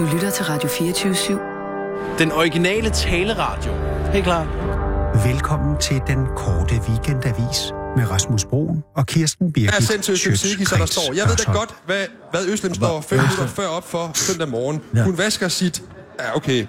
[0.00, 2.18] Du lytter til Radio 24-7.
[2.18, 3.72] Den originale taleradio.
[4.12, 4.44] Helt klar.
[5.28, 7.58] Velkommen til den korte weekendavis
[7.96, 11.12] med Rasmus Broen og Kirsten Birgit er sendt til Øslem Siki, så der står.
[11.14, 14.80] Jeg ved da godt, hvad, hvad Øslem står fem minutter før op for søndag morgen.
[14.94, 15.02] Ja.
[15.04, 15.82] Hun vasker sit...
[16.20, 16.66] Ja, okay.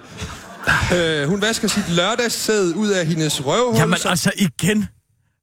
[0.94, 3.76] Øh, hun vasker sit lørdagssæd ud af hendes røvhul.
[3.76, 4.88] Jamen så- altså igen.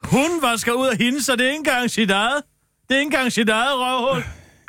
[0.03, 2.41] Hun vasker ud af hende, så det er ikke engang sit eget.
[2.89, 4.23] Det er ikke engang sit eget røvhul.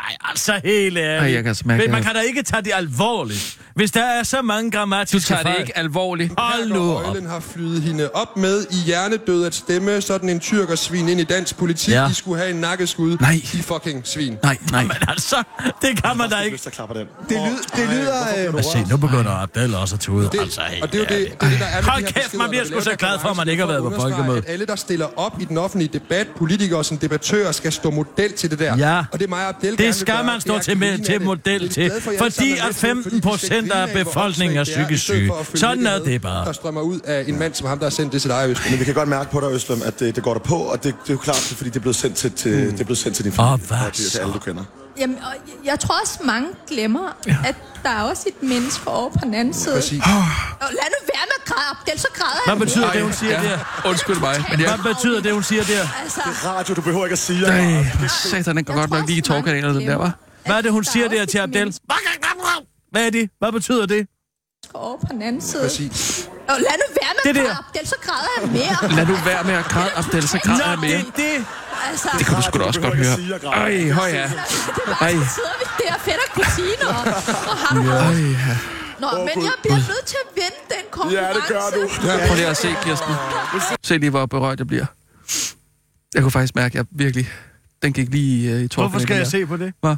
[0.08, 1.22] Ej, altså helt ærligt.
[1.22, 4.22] Ej, jeg kan mærke, Men man kan da ikke tage det alvorligt, hvis der er
[4.22, 5.60] så mange Du grammatiske tager det fejl.
[5.60, 6.32] ikke alvorligt.
[6.38, 7.16] Hold nu op.
[7.28, 11.56] Har flyet hende op med i hjernedød at stemme sådan en tyrkersvin ind i dansk
[11.56, 11.94] politik.
[11.94, 12.04] Ja.
[12.08, 13.16] De skulle have en nakkeskud.
[13.20, 13.40] Nej.
[13.52, 14.36] De fucking svin.
[14.42, 14.82] Nej, nej.
[14.82, 15.36] Men altså,
[15.82, 16.58] det kan man da ikke.
[16.70, 17.06] Klapper den.
[17.28, 18.54] Det, lyd, det lyder...
[18.56, 20.28] Øh, se, nu begynder Abdel også at tude.
[20.32, 22.34] Det, altså, helt og det er jo det, det, er det der er Hold kæft,
[22.34, 24.44] man bliver sgu så glad for, at man ikke har været på folkemødet.
[24.44, 28.32] At alle, der stiller op i den offentlige debat, politikere som debattører, skal stå model
[28.32, 28.76] til det der.
[28.76, 28.98] Ja.
[29.12, 31.92] Og det er mig og Abdel Det skal man stå til, med, til model til,
[32.00, 35.32] fordi at med til, fordi 15 vi skal procent af befolkningen er psykisk syge.
[35.54, 36.46] Sådan er det bare.
[36.46, 38.70] Der strømmer ud af en mand som ham, der har sendt det til dig, Østen.
[38.70, 40.84] Men vi kan godt mærke på dig, Øslem, at det, det går der på, og
[40.84, 42.98] det, det er jo klart, fordi det er blevet sendt til, til, det er blevet
[42.98, 43.52] sendt til din familie.
[43.52, 44.64] Og hvad og til, alle, du kender.
[45.00, 45.34] Jamen, og
[45.64, 47.36] jeg tror også, mange glemmer, ja.
[47.44, 49.74] at der er også et menneske over på den anden side.
[49.74, 50.02] Præcis.
[50.60, 52.94] Og lad nu være med at græde, Abdel, så græder Hvad betyder mere.
[52.94, 53.82] det, hun siger der?
[53.86, 54.74] Undskyld mig, men jeg...
[54.76, 55.88] Hvad betyder det, hun siger der?
[56.02, 59.06] Altså, Radio, du behøver ikke at sige, Ej, for satan, den går Jeg godt nok
[59.06, 60.12] lige i tårkanalerne, den der, var.
[60.46, 61.74] Hvad er det, hun Der er siger der til Abdel?
[62.90, 63.30] Hvad er det?
[63.38, 64.06] Hvad betyder det?
[64.74, 65.62] over på den anden side.
[65.62, 66.28] Præcis.
[66.48, 68.96] Og lad nu være med Det at græde, Abdel, så græder han mere.
[68.96, 70.98] Lad nu være med at græde, Abdel, så græder jeg Nå, mere.
[70.98, 71.44] det er det.
[71.88, 73.16] Altså, Det kunne du sgu da også godt høre.
[73.52, 74.22] Ej, høj ja.
[74.22, 75.12] det er Ej.
[75.12, 77.04] så sidder vi der, fætter kusiner og,
[77.50, 78.18] og har det Ej, hårdt.
[78.48, 78.56] ja.
[79.00, 81.22] Nå, men jeg bliver nødt til at vinde den konkurrence.
[81.22, 82.06] Ja, det gør du.
[82.08, 83.14] Ja, prøv lige at se, Kirsten.
[83.82, 84.86] Se lige, hvor berørt jeg bliver.
[86.14, 87.28] Jeg kunne faktisk mærke, at jeg virkelig...
[87.82, 88.90] Den gik lige øh, i tårkanalen.
[88.90, 89.74] Hvorfor skal jeg se på det?
[89.82, 89.96] Prøv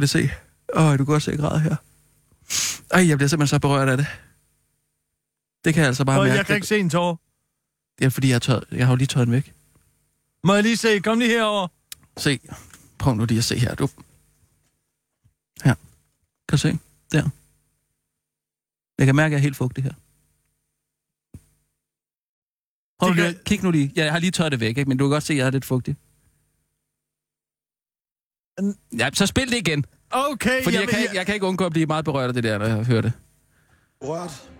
[0.00, 0.30] lige at se.
[0.74, 1.76] Åh, du kan godt se, jeg græder her.
[2.90, 4.06] Ej, jeg bliver simpelthen så berørt af det.
[5.64, 6.36] Det kan jeg altså bare Og mærke.
[6.38, 7.20] jeg kan ikke se en tår.
[7.98, 9.52] Det er fordi, jeg, har tørret, jeg har jo lige tørret den væk.
[10.44, 10.98] Må jeg lige se?
[11.00, 11.68] Kom lige herover.
[12.16, 12.40] Se.
[12.98, 13.88] Prøv nu lige at se her, du.
[15.64, 15.74] Her.
[16.48, 16.78] Kan du se?
[17.12, 17.28] Der.
[18.98, 19.92] Jeg kan mærke, at jeg er helt fugtig her.
[22.98, 23.92] Prøv Det lige, kan- at- kig nu lige.
[23.96, 24.88] Jeg har lige tørret det væk, ikke?
[24.88, 25.96] men du kan godt se, at jeg er lidt fugtig.
[28.98, 29.84] Ja, så spil det igen.
[30.10, 32.34] Okay, Fordi jeg, jamen, kan, ikke, jeg kan ikke undgå at blive meget berørt af
[32.34, 33.12] det der, når jeg hører det.
[34.02, 34.50] Rørt.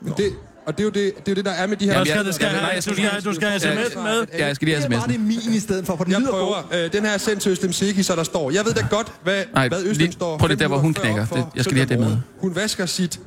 [0.00, 1.84] Men det, og det er, jo det, det er jo det, der er med de
[1.84, 1.92] her...
[1.92, 3.94] Jamen, skal jeg- det skal jeg- nej, jeg skal Du skal, du skal have sms
[3.96, 4.26] med.
[4.38, 5.12] Ja, jeg skal lige have det er bare sms'en.
[5.12, 6.62] det min i stedet for, for den Jeg lyder prøver.
[6.84, 8.50] Øh, den her er sendt til Øslem Siki, så der står.
[8.50, 10.38] Jeg ved da godt, hvad, Nej, hvad Øslem lige- står.
[10.38, 11.26] prøv fem der, hvor hun knækker.
[11.26, 12.18] Det- jeg skal lige have det med.
[12.40, 13.20] Hun vasker sit...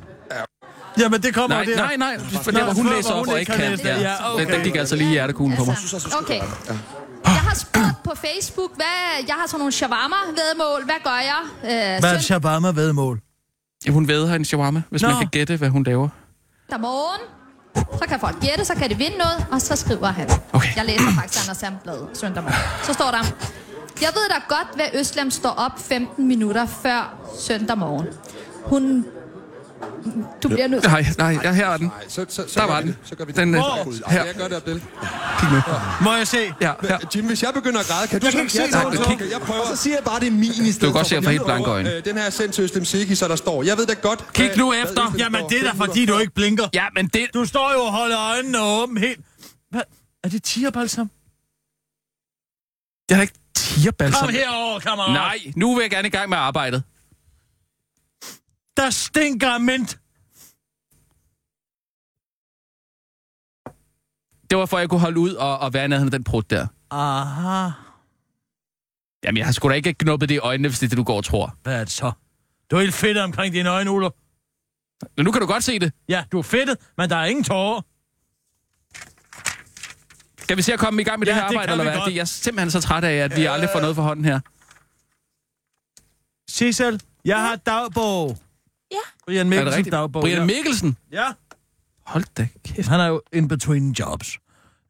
[0.98, 1.76] Jamen, det kommer Nej, der.
[1.76, 2.18] nej, nej.
[2.42, 3.84] For der, hvor hun læser op og ikke kan det.
[3.84, 4.00] Ja.
[4.00, 4.52] Ja, okay.
[4.54, 5.76] Den, gik altså lige i hjertekuglen på mig.
[6.22, 6.40] Okay.
[7.24, 8.86] Jeg har spurgt på Facebook, hvad,
[9.26, 10.84] jeg har sådan nogle shawarma-vedmål.
[10.84, 11.40] Hvad gør jeg?
[11.94, 13.20] Øh, Hvad er et shawarma-vedmål?
[13.86, 15.08] Ja, hun væder en shawarma, hvis Nå.
[15.08, 16.08] man kan gætte, hvad hun laver.
[16.78, 17.20] Morgen.
[17.98, 20.30] Så kan folk gætte, så kan de vinde noget, og så skriver han.
[20.52, 20.76] Okay.
[20.76, 22.58] Jeg læser faktisk Anders Sandblad søndag morgen.
[22.82, 23.22] Så står der,
[24.00, 28.06] jeg ved da godt, hvad Øslem står op 15 minutter før søndag morgen.
[28.64, 29.06] Hun...
[30.42, 31.86] Du bliver nødt Nej, nej, ja, her er den.
[31.86, 32.96] Nej, så, så, så Der var vi den.
[33.02, 33.08] det.
[33.08, 34.10] Så gør vi Den, øh, Hvor?
[34.10, 34.24] her.
[34.24, 34.82] Jeg gør det, Abdel.
[36.02, 36.52] Må jeg se?
[36.60, 36.98] Ja, her.
[37.16, 39.08] Jim, hvis jeg begynder at græde, kan du så ikke se Nej, noget?
[39.08, 39.26] men kig.
[39.30, 39.66] Jeg Og prøver.
[39.66, 41.30] så siger jeg bare, det er min i stedet Du kan godt se, jeg får
[41.30, 41.92] helt den blanke øjne.
[41.94, 43.62] Øh, den her er sendt til Øslem Siki, så der står.
[43.62, 44.32] Jeg ved da godt...
[44.32, 45.14] Kig nu efter.
[45.18, 46.68] Jamen, det er da fordi, du ikke blinker.
[46.74, 47.26] Ja, men det...
[47.34, 49.20] Du står jo og holder øjnene åbne helt...
[49.70, 49.82] Hvad?
[50.24, 51.10] Er det tierbalsam?
[53.10, 54.26] Jeg har ikke tierbalsam.
[54.26, 55.12] Kom herover, kammerat.
[55.12, 56.82] Nej, nu vil jeg gerne i gang med arbejdet.
[58.80, 59.98] Der stinker af mint.
[64.50, 66.50] Det var for, at jeg kunne holde ud og, og være nærheden af den prut
[66.50, 66.66] der.
[66.90, 67.70] Aha.
[69.24, 71.02] Jamen, jeg har sgu da ikke knuppet det i øjnene, hvis det er det, du
[71.02, 71.56] går og tror.
[71.62, 72.12] Hvad er det så?
[72.70, 74.10] Du er helt fedt omkring dine øjne, Uller.
[75.16, 75.92] Men nu kan du godt se det.
[76.08, 77.82] Ja, du er fedtet, men der er ingen tårer.
[80.42, 82.06] Skal vi se at komme i gang med Ja, det her det arbejde, eller hvad?
[82.06, 84.40] Det- Jeg er simpelthen så træt af, at vi aldrig får noget for hånden her.
[86.48, 88.38] Sissel, jeg har dagbog.
[88.90, 88.96] Ja.
[89.26, 90.22] Brian Er det Mikkelsen dagbog.
[90.22, 90.44] Brian ja.
[90.44, 90.96] Mikkelsen?
[91.12, 91.32] Ja.
[92.06, 92.88] Hold da kæft.
[92.88, 94.38] Han er jo in between jobs.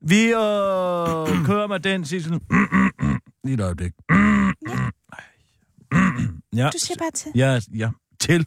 [0.02, 0.32] Vi øh,
[1.48, 2.40] kører med den, Sissel.
[3.44, 3.92] Lige et øjeblik.
[6.56, 6.70] ja.
[6.72, 7.32] Du siger bare til.
[7.34, 7.90] Ja, ja.
[8.20, 8.46] Til.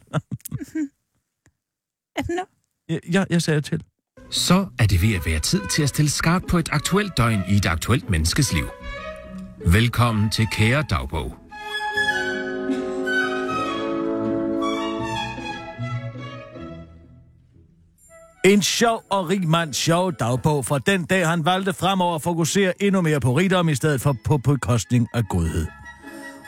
[2.16, 2.42] Er det nu?
[2.88, 3.82] Ja, ja, jeg sagde til.
[4.30, 7.40] Så er det ved at være tid til at stille skarpt på et aktuelt døgn
[7.48, 8.68] i et aktuelt menneskes liv.
[9.66, 11.43] Velkommen til Kære Dagbog.
[18.44, 22.82] En sjov og rig mands sjov dagbog fra den dag, han valgte fremover at fokusere
[22.82, 25.66] endnu mere på rigdom i stedet for på bekostning af godhed.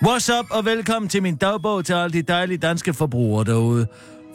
[0.04, 3.86] What's up og velkommen til min dagbog til alle de dejlige danske forbrugere derude.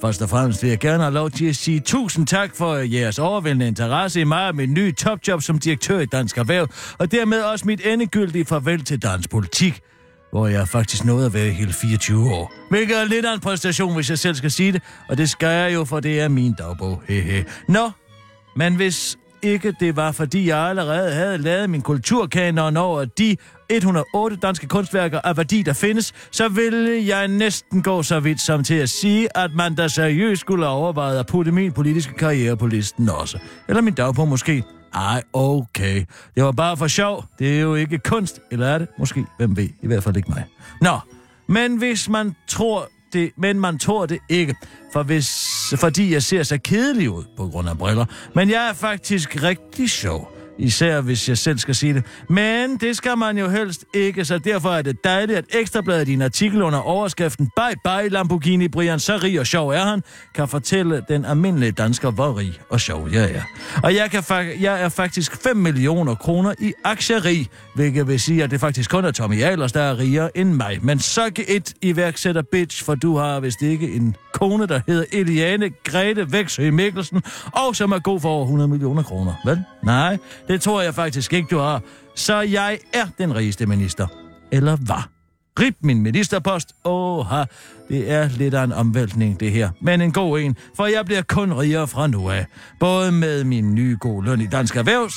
[0.01, 3.19] Først og fremmest vil jeg gerne have lov til at sige tusind tak for jeres
[3.19, 6.67] overvældende interesse i mig og min nye topjob som direktør i Dansk Erhverv,
[6.97, 9.81] og dermed også mit endegyldige farvel til dansk politik,
[10.31, 12.53] hvor jeg faktisk nåede at være hele 24 år.
[12.69, 15.47] Hvilket er lidt af en præstation, hvis jeg selv skal sige det, og det skal
[15.47, 17.03] jeg jo, for det er min dagbog.
[17.07, 17.45] Hehe.
[17.67, 17.91] Nå,
[18.55, 23.37] men hvis ikke det var, fordi jeg allerede havde lavet min kulturkanon over de
[23.69, 28.63] 108 danske kunstværker af værdi, der findes, så ville jeg næsten gå så vidt som
[28.63, 32.67] til at sige, at man da seriøst skulle overveje at putte min politiske karriere på
[32.67, 33.37] listen også.
[33.67, 34.63] Eller min dagbog måske.
[34.93, 36.05] Ej, okay.
[36.35, 37.25] Det var bare for sjov.
[37.39, 38.87] Det er jo ikke kunst, eller er det?
[38.99, 39.25] Måske.
[39.37, 39.69] Hvem ved?
[39.81, 40.45] I hvert fald ikke mig.
[40.81, 40.99] Nå,
[41.47, 44.55] men hvis man tror det, men man tror det ikke,
[44.93, 45.47] for hvis,
[45.77, 48.05] fordi jeg ser så kedelig ud på grund af briller.
[48.35, 50.40] Men jeg er faktisk rigtig sjov.
[50.57, 52.03] Især hvis jeg selv skal sige det.
[52.29, 56.13] Men det skal man jo helst ikke, så derfor er det dejligt, at Ekstrabladet i
[56.13, 60.03] en artikel under overskriften Bye bye Lamborghini Brian, så rig og sjov er han,
[60.35, 63.41] kan fortælle den almindelige dansker, hvor rig og sjov jeg er.
[63.83, 68.43] Og jeg, kan fa- jeg er faktisk 5 millioner kroner i aktieri, hvilket vil sige,
[68.43, 70.79] at det faktisk kun er Tommy Ahlers, der er rigere end mig.
[70.81, 75.69] Men så et iværksætter bitch, for du har vist ikke en kone, der hedder Eliane
[75.83, 79.33] Grete Væksø Mikkelsen, og som er god for over 100 millioner kroner.
[79.45, 79.63] Vel?
[79.83, 80.17] Nej,
[80.47, 81.81] det tror jeg faktisk ikke, du har.
[82.15, 84.07] Så jeg er den rigeste minister.
[84.51, 85.09] Eller var.
[85.59, 86.75] Rip min ministerpost.
[86.83, 87.43] Åha,
[87.89, 89.69] det er lidt af en omvæltning, det her.
[89.81, 92.45] Men en god en, for jeg bliver kun rigere fra nu af.
[92.79, 95.13] Både med min nye gode løn i Dansk Erhvervs,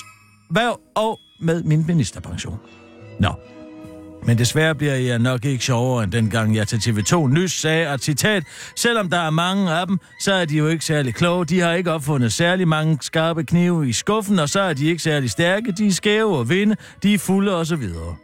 [0.51, 2.59] Erhverv og med min ministerpension.
[3.21, 3.33] Nå,
[4.27, 8.03] men desværre bliver jeg nok ikke sjovere end dengang jeg til TV2 Nys sagde, at
[8.03, 8.45] citat,
[8.77, 11.45] selvom der er mange af dem, så er de jo ikke særlig kloge.
[11.45, 15.03] De har ikke opfundet særlig mange skarpe knive i skuffen, og så er de ikke
[15.03, 15.73] særlig stærke.
[15.73, 18.17] De er skæve og vinde, de er fulde og videre.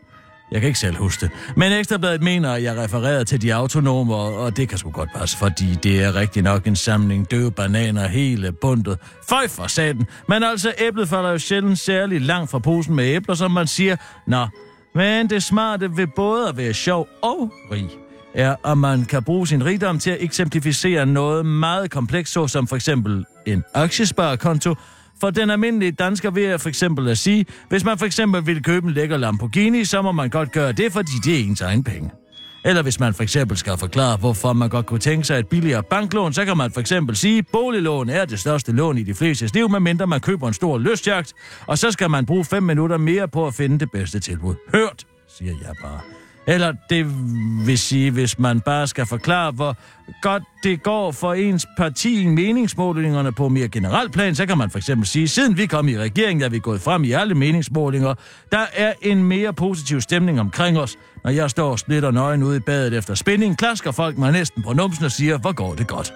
[0.51, 1.31] Jeg kan ikke selv huske det.
[1.57, 5.11] Men Ekstrabladet mener, at jeg refererer til de autonome, og, og det kan sgu godt
[5.17, 8.99] passe, fordi det er rigtig nok en samling døve bananer hele bundet.
[9.29, 10.07] Føj for satan.
[10.29, 13.97] Men altså, æblet falder jo sjældent særlig langt fra posen med æbler, som man siger.
[14.27, 14.47] Nå,
[14.95, 17.91] men det smarte ved både at være sjov og rig
[18.35, 22.77] er, at man kan bruge sin rigdom til at eksemplificere noget meget komplekst, såsom for
[22.77, 24.75] eksempel en aktiesparekonto,
[25.21, 28.63] for den almindelige dansker vil jeg for eksempel at sige, hvis man for eksempel vil
[28.63, 31.85] købe en lækker Lamborghini, så må man godt gøre det, fordi det er ens egen
[31.85, 32.11] penge.
[32.65, 35.83] Eller hvis man for eksempel skal forklare, hvorfor man godt kunne tænke sig et billigere
[35.83, 39.15] banklån, så kan man for eksempel sige, at boliglån er det største lån i de
[39.15, 41.35] fleste liv, medmindre man køber en stor lystjagt,
[41.67, 44.55] og så skal man bruge 5 minutter mere på at finde det bedste tilbud.
[44.75, 46.20] Hørt, siger jeg bare.
[46.47, 47.07] Eller det
[47.67, 49.77] vil sige, hvis man bare skal forklare, hvor
[50.23, 54.71] godt det går for ens parti i meningsmålingerne på mere generelt plan, så kan man
[54.71, 58.15] for eksempel sige, siden vi kom i regeringen, er vi gået frem i alle meningsmålinger.
[58.53, 60.97] Der er en mere positiv stemning omkring os.
[61.25, 64.63] Når jeg står og splitter nøgen ude i badet efter spænding, klasker folk mig næsten
[64.63, 66.13] på numsen og siger, hvor går det godt.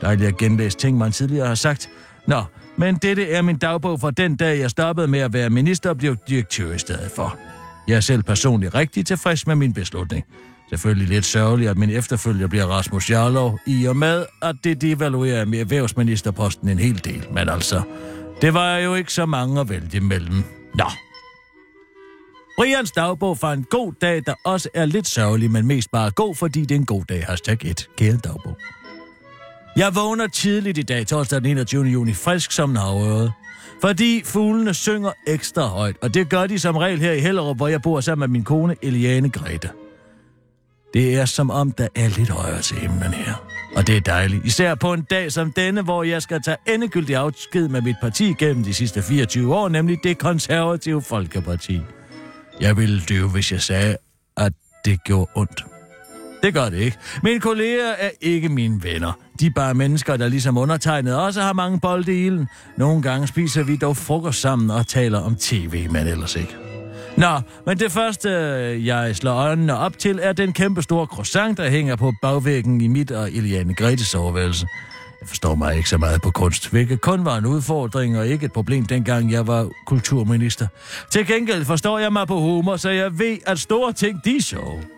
[0.00, 1.88] Dejligt at genlæse ting, man tidligere har sagt.
[2.26, 2.42] Nå,
[2.76, 5.98] men dette er min dagbog fra den dag, jeg stoppede med at være minister og
[5.98, 7.38] blev direktør i stedet for.
[7.88, 10.24] Jeg er selv personligt rigtig tilfreds med min beslutning.
[10.70, 15.44] Selvfølgelig lidt sørgeligt, at min efterfølger bliver Rasmus Jarlov, i og med, at det devaluerer
[15.44, 17.26] med erhvervsministerposten en hel del.
[17.32, 17.82] Men altså,
[18.40, 20.44] det var jo ikke så mange at vælge imellem.
[20.74, 20.84] Nå.
[22.58, 26.34] Brians dagbog fra en god dag, der også er lidt sørgelig, men mest bare god,
[26.34, 27.24] fordi det er en god dag.
[27.26, 27.88] Hashtag 1.
[27.96, 28.58] Kære dagbog.
[29.76, 31.84] Jeg vågner tidligt i dag, torsdag den 21.
[31.84, 33.32] juni, frisk som en havørede.
[33.80, 37.68] Fordi fuglene synger ekstra højt, og det gør de som regel her i Hellerup, hvor
[37.68, 39.70] jeg bor sammen med min kone Eliane Grete.
[40.94, 43.34] Det er som om, der er lidt højere til himlen her.
[43.76, 44.44] Og det er dejligt.
[44.44, 48.34] Især på en dag som denne, hvor jeg skal tage endegyldig afsked med mit parti
[48.38, 51.80] gennem de sidste 24 år, nemlig det konservative Folkeparti.
[52.60, 53.96] Jeg ville dø, hvis jeg sagde,
[54.36, 54.52] at
[54.84, 55.75] det gjorde ondt.
[56.46, 56.96] Det gør det ikke.
[57.22, 59.12] Mine kolleger er ikke mine venner.
[59.40, 62.48] De er bare mennesker, der ligesom undertegnet også har mange bolde i ilden.
[62.76, 66.56] Nogle gange spiser vi dog frokost sammen og taler om tv, men ellers ikke.
[67.16, 68.30] Nå, men det første,
[68.86, 72.86] jeg slår øjnene op til, er den kæmpe store croissant, der hænger på bagvæggen i
[72.86, 74.66] mit og Iliane Gretes soveværelse.
[75.20, 78.46] Jeg forstår mig ikke så meget på kunst, hvilket kun var en udfordring og ikke
[78.46, 80.66] et problem, dengang jeg var kulturminister.
[81.10, 84.42] Til gengæld forstår jeg mig på humor, så jeg ved, at store ting, de er
[84.42, 84.95] sjove.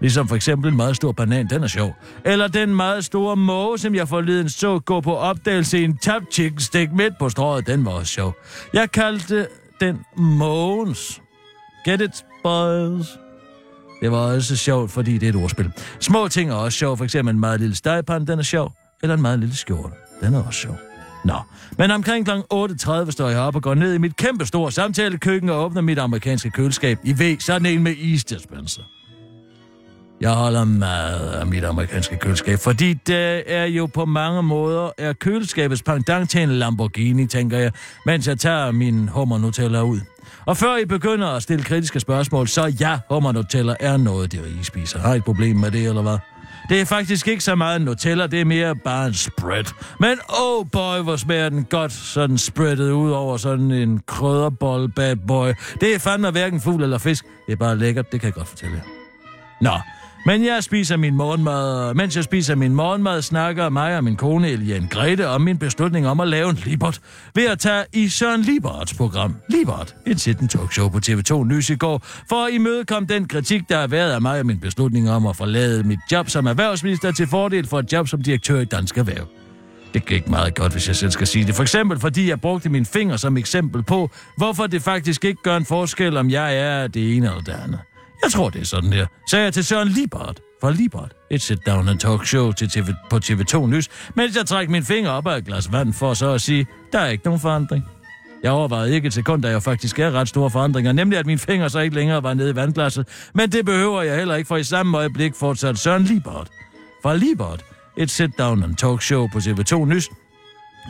[0.00, 1.96] Ligesom for eksempel en meget stor banan, den er sjov.
[2.24, 6.22] Eller den meget store måge, som jeg forleden så gå på opdagelse i en tab
[6.32, 8.36] chicken stick midt på strået, den var også sjov.
[8.72, 9.46] Jeg kaldte
[9.80, 11.20] den Mågens.
[11.84, 13.06] Get it, boys?
[14.00, 15.72] Det var også sjovt, fordi det er et ordspil.
[16.00, 18.72] Små ting er også sjov, for eksempel en meget lille stegpand, den er sjov.
[19.02, 20.76] Eller en meget lille skjorte, den er også sjov.
[21.24, 21.34] Nå,
[21.78, 22.30] men omkring kl.
[22.30, 25.98] 8.30 står jeg op og går ned i mit kæmpe store samtalekøkken og åbner mit
[25.98, 26.98] amerikanske køleskab.
[27.04, 28.82] I ved, sådan en med isdispenser.
[30.20, 35.12] Jeg holder meget af mit amerikanske køleskab, fordi det er jo på mange måder er
[35.12, 37.72] køleskabets pendant til en Lamborghini, tænker jeg,
[38.06, 40.00] mens jeg tager min Hummer Nutella ud.
[40.46, 44.38] Og før I begynder at stille kritiske spørgsmål, så ja, Hummer Nutella er noget, de
[44.44, 44.98] rige spiser.
[44.98, 46.18] Har I et problem med det, eller hvad?
[46.68, 49.64] Det er faktisk ikke så meget Nutella, det er mere bare en spread.
[50.00, 55.16] Men oh boy, hvor smager den godt, sådan spreadet ud over sådan en krødderbold bad
[55.16, 55.48] boy.
[55.80, 57.24] Det er fandme hverken fugl eller fisk.
[57.46, 58.82] Det er bare lækkert, det kan jeg godt fortælle jer.
[59.60, 59.70] Nå,
[60.26, 64.48] men jeg spiser min morgenmad, mens jeg spiser min morgenmad, snakker mig og min kone
[64.48, 67.00] Elian Grete om min beslutning om at lave en Libert
[67.34, 69.36] ved at tage i Søren Liberts program.
[69.48, 73.80] Libert, et sitten talkshow på TV2 Nys i går, for at imødekomme den kritik, der
[73.80, 77.26] har været af mig og min beslutning om at forlade mit job som erhvervsminister til
[77.26, 79.26] fordel for et job som direktør i Dansk Erhverv.
[79.94, 81.54] Det gik meget godt, hvis jeg selv skal sige det.
[81.54, 85.56] For eksempel fordi jeg brugte min finger som eksempel på, hvorfor det faktisk ikke gør
[85.56, 87.78] en forskel, om jeg er det ene eller det andet.
[88.22, 91.12] Jeg tror, det er sådan der, sagde jeg til Søren Libert fra Libert.
[91.30, 95.10] Et sit-down and talk show til TV, på TV2 Nys, mens jeg trækker min finger
[95.10, 97.84] op af et glas vand for så at sige, der er ikke nogen forandring.
[98.42, 101.38] Jeg overvejede ikke et sekund, da jeg faktisk er ret store forandringer, nemlig at min
[101.38, 104.56] finger så ikke længere var nede i vandglasset, men det behøver jeg heller ikke, for
[104.56, 106.48] i samme øjeblik fortsatte Søren Libert
[107.02, 107.64] fra Libert,
[107.96, 110.08] et sit-down and talk show på TV2 Nys,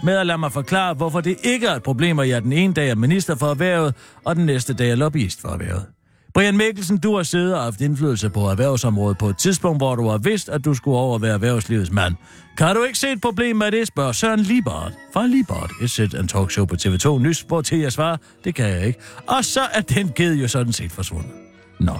[0.05, 2.75] med at lade mig forklare, hvorfor det ikke er et problem, at jeg den ene
[2.75, 3.95] dag er minister for erhvervet,
[4.25, 5.98] og den næste dag er lobbyist for erhvervet.
[6.39, 10.09] Brian Mikkelsen, du har siddet og haft indflydelse på erhvervsområdet på et tidspunkt, hvor du
[10.09, 12.15] har vidst, at du skulle over være erhvervslivets mand.
[12.57, 16.15] Kan du ikke se et problem med det, spørger Søren Libert fra Libert, et sæt
[16.15, 19.01] en talkshow på TV2 Nys, hvor til jeg svarer, det kan jeg ikke.
[19.27, 21.33] Og så er den ged jo sådan set forsvundet.
[21.81, 21.99] Nå.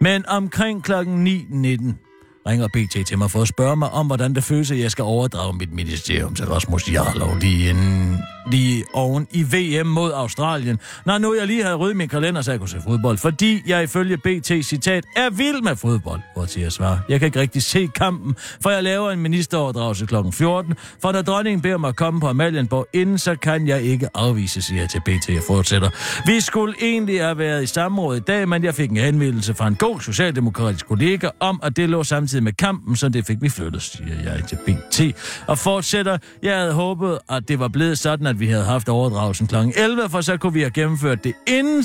[0.00, 2.09] Men omkring klokken 9.19
[2.46, 5.02] ringer BT til mig for at spørge mig om, hvordan det føles, at jeg skal
[5.02, 8.18] overdrage mit ministerium til Rasmus Jarlov lige, inden,
[8.50, 10.78] lige oven i VM mod Australien.
[11.06, 13.82] Når nu jeg lige havde ryddet min kalender, så jeg kunne se fodbold, fordi jeg
[13.82, 16.98] ifølge BT citat er vild med fodbold, hvor til jeg svarer.
[17.08, 20.14] Jeg kan ikke rigtig se kampen, for jeg laver en ministeroverdragelse kl.
[20.32, 24.08] 14, for når dronningen beder mig at komme på Amalienborg inden, så kan jeg ikke
[24.14, 25.90] afvise, siger jeg til BT, jeg fortsætter.
[26.26, 29.66] Vi skulle egentlig have været i samråd i dag, men jeg fik en henvendelse fra
[29.66, 33.48] en god socialdemokratisk kollega om, at det lå samtidig med kampen, så det fik vi
[33.48, 35.00] flyttet, siger jeg til BT.
[35.46, 39.46] Og fortsætter, jeg havde håbet, at det var blevet sådan, at vi havde haft overdragelsen
[39.46, 39.54] kl.
[39.76, 41.84] 11, for så kunne vi have gennemført det inden,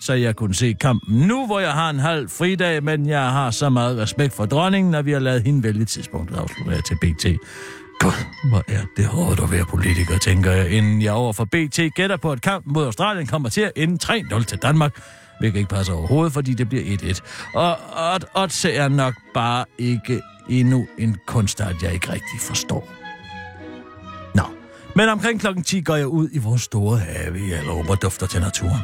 [0.00, 3.50] så jeg kunne se kampen nu, hvor jeg har en halv fridag, men jeg har
[3.50, 6.94] så meget respekt for dronningen, når vi har lavet hende vælge tidspunktet, afslutter jeg til
[6.94, 7.24] BT.
[8.00, 8.12] Gud,
[8.48, 12.16] hvor er det hårdt at være politiker, tænker jeg, inden jeg over for BT gætter
[12.16, 14.98] på, at kampen mod Australien kommer til at ende 3-0 til Danmark
[15.40, 17.20] hvilket ikke passer overhovedet, fordi det bliver 1-1.
[17.54, 22.92] Og odds er nok bare ikke endnu en kunstart, jeg ikke rigtig forstår.
[24.34, 24.42] Nå,
[24.96, 28.26] men omkring klokken 10 går jeg ud i vores store have i Alrup og dufter
[28.26, 28.82] til naturen.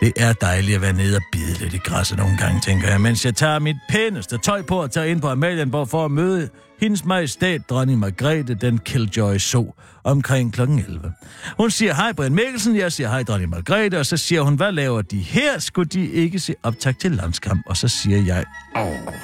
[0.00, 3.00] Det er dejligt at være nede og bide lidt i græsset nogle gange, tænker jeg,
[3.00, 6.48] mens jeg tager mit pæneste tøj på og tager ind på Amalienborg for at møde
[6.80, 9.72] hendes majestæt, dronning Margrethe, den Killjoy så
[10.04, 10.60] omkring kl.
[10.60, 11.12] 11.
[11.56, 14.72] Hun siger hej Brian Mikkelsen, jeg siger hej dronning Margrethe, og så siger hun, hvad
[14.72, 15.58] laver de her?
[15.58, 17.62] Skulle de ikke se optag til landskamp?
[17.66, 18.44] Og så siger jeg,
[18.76, 19.14] åh.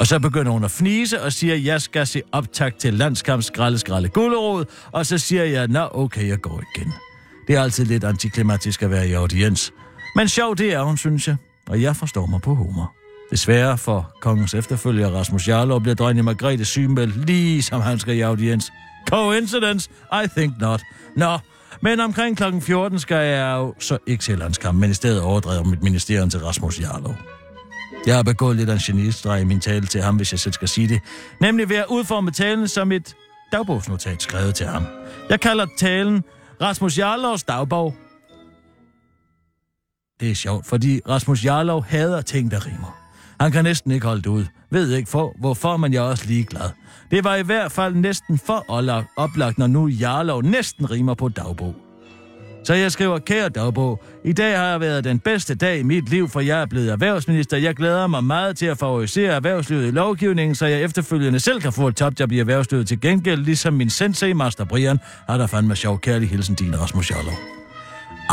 [0.00, 3.78] Og så begynder hun at fnise og siger, jeg skal se optag til landskamp, skralde,
[3.78, 4.64] skralde, gulderod.
[4.92, 6.92] Og så siger jeg, nå okay, jeg går igen.
[7.48, 9.72] Det er altid lidt antiklimatisk at være i audiens.
[10.16, 11.36] Men sjov det er hun, synes jeg.
[11.68, 12.92] Og jeg forstår mig på humor.
[13.30, 18.20] Desværre for kongens efterfølger Rasmus Jarlov bliver dronning Margrethe sygemeldt, lige som han skal i
[18.20, 18.72] audiens.
[19.10, 19.90] Coincidence?
[20.12, 20.82] I think not.
[21.16, 21.38] Nå,
[21.80, 22.60] men omkring kl.
[22.60, 26.40] 14 skal jeg jo så ikke til landskamp, men i stedet overdrive mit ministerium til
[26.40, 27.14] Rasmus Jarlov.
[28.06, 30.52] Jeg har begået lidt af en genistreg i min tale til ham, hvis jeg selv
[30.52, 31.00] skal sige det.
[31.40, 33.14] Nemlig ved at udforme talen som et
[33.52, 34.86] dagbogsnotat skrevet til ham.
[35.28, 36.24] Jeg kalder talen
[36.60, 37.94] Rasmus Jarlovs dagbog.
[40.20, 43.01] Det er sjovt, fordi Rasmus Jarlov hader ting, der rimer.
[43.42, 44.44] Han kan næsten ikke holde det ud.
[44.70, 46.70] Ved ikke for, hvorfor, men jeg er også ligeglad.
[47.10, 48.64] Det var i hvert fald næsten for
[49.16, 51.74] oplagt, når nu Jarlov næsten rimer på dagbog.
[52.64, 56.08] Så jeg skriver, kære dagbog, i dag har jeg været den bedste dag i mit
[56.08, 57.56] liv, for jeg er blevet erhvervsminister.
[57.56, 61.72] Jeg glæder mig meget til at favorisere erhvervslivet i lovgivningen, så jeg efterfølgende selv kan
[61.72, 65.76] få et topjob i erhvervslivet til gengæld, ligesom min sensei, Master Brian, har der fandme
[65.76, 67.61] sjov kærlig hilsen din, Rasmus Jarlov.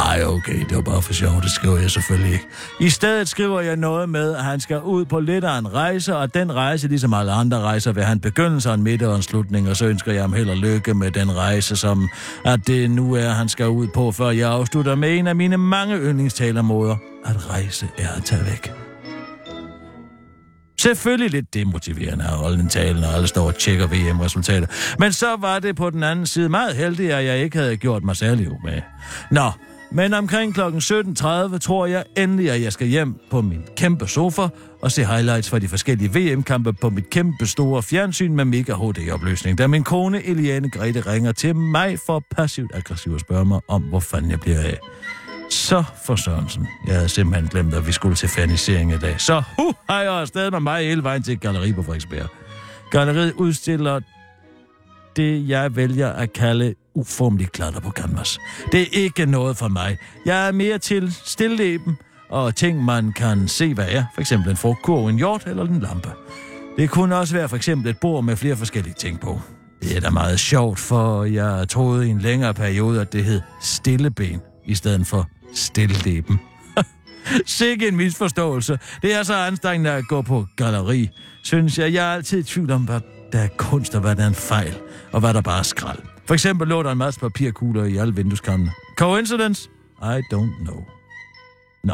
[0.05, 2.47] Ej, okay, det var bare for sjov, det skriver jeg selvfølgelig ikke.
[2.79, 6.15] I stedet skriver jeg noget med, at han skal ud på lidt af en rejse,
[6.15, 9.69] og den rejse, ligesom alle andre rejser, vil han begynde en midt og en slutning,
[9.69, 12.09] og så ønsker jeg ham held og lykke med den rejse, som
[12.45, 15.57] at det nu er, han skal ud på, før jeg afslutter med en af mine
[15.57, 16.95] mange yndlingstalermåder.
[17.25, 18.71] At rejse er at tage væk.
[20.81, 24.67] Selvfølgelig lidt demotiverende at holde en tale, når alle står og tjekker VM-resultater.
[24.99, 28.03] Men så var det på den anden side meget heldigt, at jeg ikke havde gjort
[28.03, 28.81] mig særlig med.
[29.31, 29.51] Nå,
[29.91, 30.61] men omkring kl.
[30.61, 34.47] 17.30 tror jeg endelig, at jeg skal hjem på min kæmpe sofa
[34.81, 39.57] og se highlights fra de forskellige VM-kampe på mit kæmpe store fjernsyn med mega HD-opløsning,
[39.57, 43.81] da min kone Eliane Grete ringer til mig for passivt aggressivt at spørge mig om,
[43.81, 44.79] hvor fanden jeg bliver af.
[45.49, 46.67] Så for Sørensen.
[46.87, 49.21] Jeg havde simpelthen glemt, at vi skulle til fernisering i dag.
[49.21, 52.27] Så hu, har jeg afsted med mig hele vejen til et galleri på Frederiksberg.
[52.91, 53.99] Galleriet udstiller
[55.15, 58.39] det, jeg vælger at kalde uformelig klatter på canvas.
[58.71, 59.97] Det er ikke noget for mig.
[60.25, 61.97] Jeg er mere til stilleben
[62.29, 64.03] og ting, man kan se, hvad er.
[64.13, 66.09] For eksempel en frugtkurv, en hjort eller en lampe.
[66.77, 69.41] Det kunne også være for eksempel et bord med flere forskellige ting på.
[69.81, 73.41] Det er da meget sjovt, for jeg troede i en længere periode, at det hed
[73.61, 76.39] stilleben, i stedet for stilleben.
[77.45, 78.79] Sikke en misforståelse.
[79.01, 81.09] Det er så anstrengende at gå på galleri,
[81.43, 81.93] synes jeg.
[81.93, 82.99] Jeg er altid i tvivl om, hvad
[83.31, 84.77] der er kunst, og hvad der er en fejl,
[85.11, 85.99] og hvad der bare er skrald.
[86.29, 88.71] For eksempel lå der en masse papirkugler i alle vindueskammene.
[88.95, 89.69] Coincidence?
[90.01, 90.85] I don't know.
[91.83, 91.93] Nå,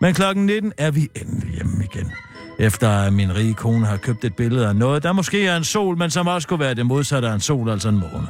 [0.00, 2.12] men klokken 19 er vi endelig hjemme igen.
[2.58, 5.64] Efter at min rige kone har købt et billede af noget, der måske er en
[5.64, 8.28] sol, men som også kunne være det modsatte af en sol, altså en måne.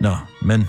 [0.00, 0.68] Nå, men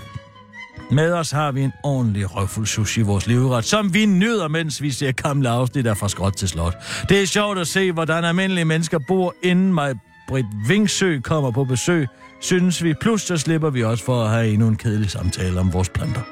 [0.90, 4.82] med os har vi en ordentlig røvfuld sushi i vores livret, som vi nyder, mens
[4.82, 6.74] vi ser gamle afsnit af Fra Skråt til Slot.
[7.08, 9.94] Det er sjovt at se, hvordan almindelige mennesker bor, inden mig
[10.28, 12.06] Britt Vingsø kommer på besøg,
[12.40, 12.94] synes vi.
[12.94, 16.22] Plus, så slipper vi også for at have endnu en kedelig samtale om vores planter.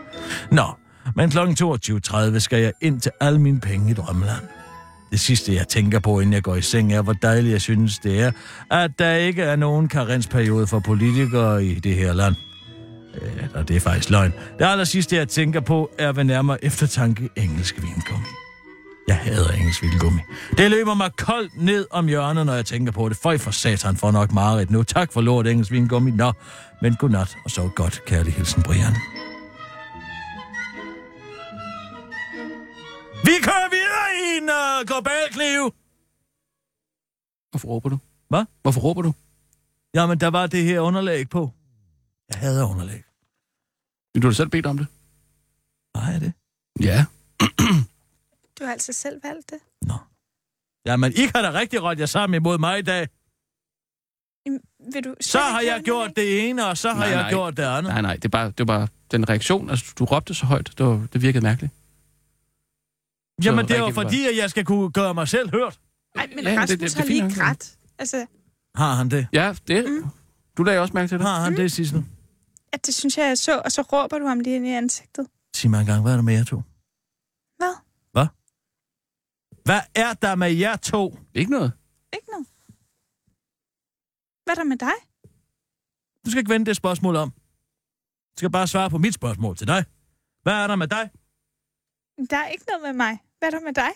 [0.51, 0.67] Nå,
[1.17, 1.39] men kl.
[1.39, 4.43] 22.30 skal jeg ind til alle mine penge i drømmeland.
[5.11, 7.99] Det sidste, jeg tænker på, inden jeg går i seng, er, hvor dejligt jeg synes,
[7.99, 8.31] det er,
[8.71, 12.35] at der ikke er nogen karensperiode for politikere i det her land.
[13.43, 14.33] Eller det er faktisk løgn.
[14.59, 18.46] Det aller sidste, jeg tænker på, er ved nærmere eftertanke engelsk vingummi.
[19.09, 20.21] Jeg hader engelsk vingummi.
[20.59, 23.17] Det løber mig koldt ned om hjørnet, når jeg tænker på det.
[23.17, 24.83] Føj for satan for nok meget nu.
[24.83, 26.11] Tak for lort engelsk vingummi.
[26.11, 26.33] Nå,
[26.83, 28.03] men godnat og så godt.
[28.07, 28.95] Kærlig hilsen, Brian.
[33.25, 35.75] Vi kører videre i en uh, global kniv.
[37.51, 37.99] Hvorfor råber du?
[38.29, 38.45] Hvad?
[38.63, 39.15] Hvorfor råber du?
[39.95, 41.51] Jamen, der var det her underlæg på.
[42.31, 43.03] Jeg hader underlæg.
[44.23, 44.87] Du har selv bedt om det.
[45.95, 46.33] Nej, er det?
[46.81, 47.05] Ja.
[48.59, 49.59] Du har altså selv valgt det.
[50.87, 53.09] Jamen, I kan da rigtig ret jer sammen imod mig i dag.
[54.47, 54.61] Jamen,
[54.93, 57.31] Vil du Så har jeg gjort det ene, og så har Nej, jeg nej.
[57.31, 57.93] gjort det andet.
[57.93, 59.71] Nej, nej, det er bare, det er bare den reaktion.
[59.71, 60.71] Altså, du råbte så højt.
[60.79, 61.73] Det, var, det virkede mærkeligt.
[63.45, 65.81] Jamen, Så det var fordi, at jeg skal kunne gøre mig selv hørt.
[66.17, 67.77] Nej, men Ja, ja, det- Rasmus det- det, det er har lige grædt.
[67.99, 68.27] Altså,
[68.75, 69.27] Har han det?
[69.33, 69.85] Ja, det.
[69.91, 70.05] Mm.
[70.57, 71.27] Du lagde også mærke til det.
[71.27, 72.05] Har han det, Sissel?
[72.73, 75.27] at det synes jeg, jeg så, og så råber du ham lige ind i ansigtet.
[75.57, 76.63] Sig mig engang, hvad er der med jer to?
[79.67, 79.81] Hvad?
[79.95, 81.19] Er der med jer to?
[81.35, 81.73] Ikke noget.
[82.13, 82.47] Ikke noget.
[84.45, 84.97] Hvad er der med dig?
[86.25, 87.31] Du skal ikke vende det spørgsmål om.
[87.31, 89.85] Du skal bare svare på mit spørgsmål til dig.
[90.43, 91.11] Hvad er der med dig?
[92.31, 93.19] Der er ikke noget med mig.
[93.39, 93.91] Hvad er der med dig?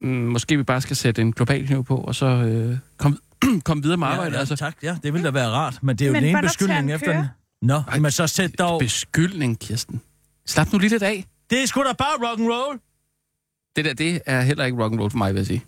[0.00, 3.18] Mm, måske vi bare skal sætte en global kniv på, og så øh, komme
[3.68, 4.32] kom videre med arbejdet.
[4.32, 4.56] ja, ja, altså.
[4.56, 6.92] tak, ja, det ville da være rart, men det er jo Men den ene beskyldning
[6.92, 7.26] efter den.
[7.62, 8.80] Nå, men så sæt dog...
[8.80, 10.00] Beskyldning, Kirsten.
[10.46, 11.24] Slap nu lige lidt af.
[11.50, 12.80] Det er sgu da bare rock and roll.
[13.76, 15.64] Det der, det er heller ikke rock and roll for mig, vil jeg sige.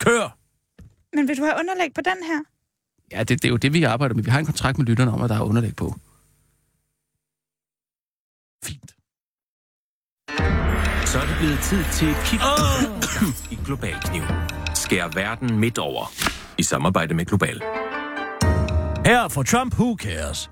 [0.00, 0.38] Kør!
[1.16, 2.42] Men vil du have underlæg på den her?
[3.12, 4.24] Ja, det, det er jo det, vi arbejder med.
[4.24, 5.94] Vi har en kontrakt med lytterne om, at der er underlæg på.
[8.64, 8.94] Fint.
[11.06, 13.52] Så er det blevet tid til et kig oh.
[13.52, 14.22] i Global Kniv.
[14.74, 16.12] Skær verden midt over.
[16.58, 17.62] I samarbejde med Global.
[19.06, 20.50] Her for Trump, who cares?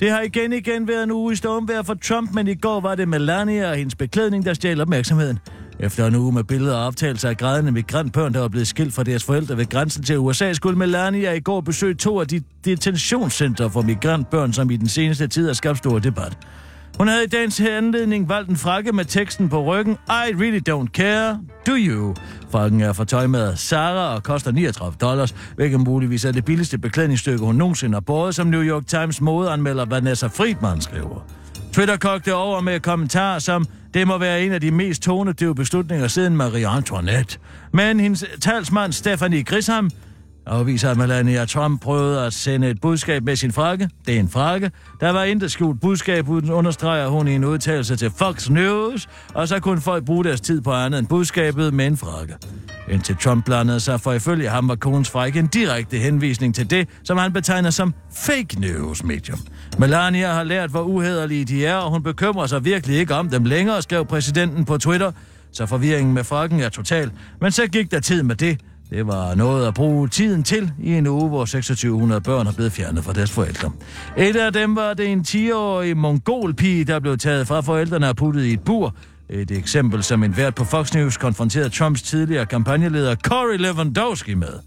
[0.00, 2.94] Det har igen igen været en uge i stormvejr for Trump, men i går var
[2.94, 5.38] det Melania og hendes beklædning, der stjal opmærksomheden.
[5.78, 9.02] Efter en uge med billeder og optagelser af grædende migrantbørn, der var blevet skilt fra
[9.02, 13.68] deres forældre ved grænsen til USA, skulle Melania i går besøge to af de detentionscenter
[13.68, 16.38] for migrantbørn, som i den seneste tid har skabt stor debat.
[16.98, 20.86] Hun havde i dagens anledning valgt en frakke med teksten på ryggen I really don't
[20.86, 22.14] care, do you?
[22.50, 27.44] Frakken er fra tøjmaget Zara og koster 39 dollars, hvilket muligvis er det billigste beklædningsstykke,
[27.44, 31.43] hun nogensinde har båret, som New York Times modeanmelder Vanessa Friedman skriver.
[31.74, 36.08] Twitter kogte over med kommentarer som, det må være en af de mest tonedøve beslutninger
[36.08, 37.38] siden Marie Antoinette.
[37.72, 39.90] Men hendes talsmand Stephanie Grisham
[40.46, 43.90] afviser, at Melania Trump prøvede at sende et budskab med sin frakke.
[44.06, 44.70] Det er en frakke.
[45.00, 49.48] Der var intet skjult budskab, uden understreger hun i en udtalelse til Fox News, og
[49.48, 52.34] så kunne folk bruge deres tid på andet end budskabet med en frakke.
[52.88, 56.88] Indtil Trump blandede sig, for ifølge ham var konens frække en direkte henvisning til det,
[57.04, 59.38] som han betegner som fake news medium.
[59.78, 63.44] Melania har lært, hvor uhederlige de er, og hun bekymrer sig virkelig ikke om dem
[63.44, 65.12] længere, skrev præsidenten på Twitter,
[65.52, 67.10] så forvirringen med frakken er total.
[67.40, 68.60] Men så gik der tid med det.
[68.90, 72.72] Det var noget at bruge tiden til i en uge, hvor 2600 børn er blevet
[72.72, 73.70] fjernet fra deres forældre.
[74.16, 78.44] Et af dem var det en 10-årig mongolpige, der blev taget fra forældrene og puttet
[78.44, 78.94] i et bur.
[79.30, 84.60] Et eksempel, som en vært på Fox News konfronterede Trumps tidligere kampagneleder Corey Lewandowski med.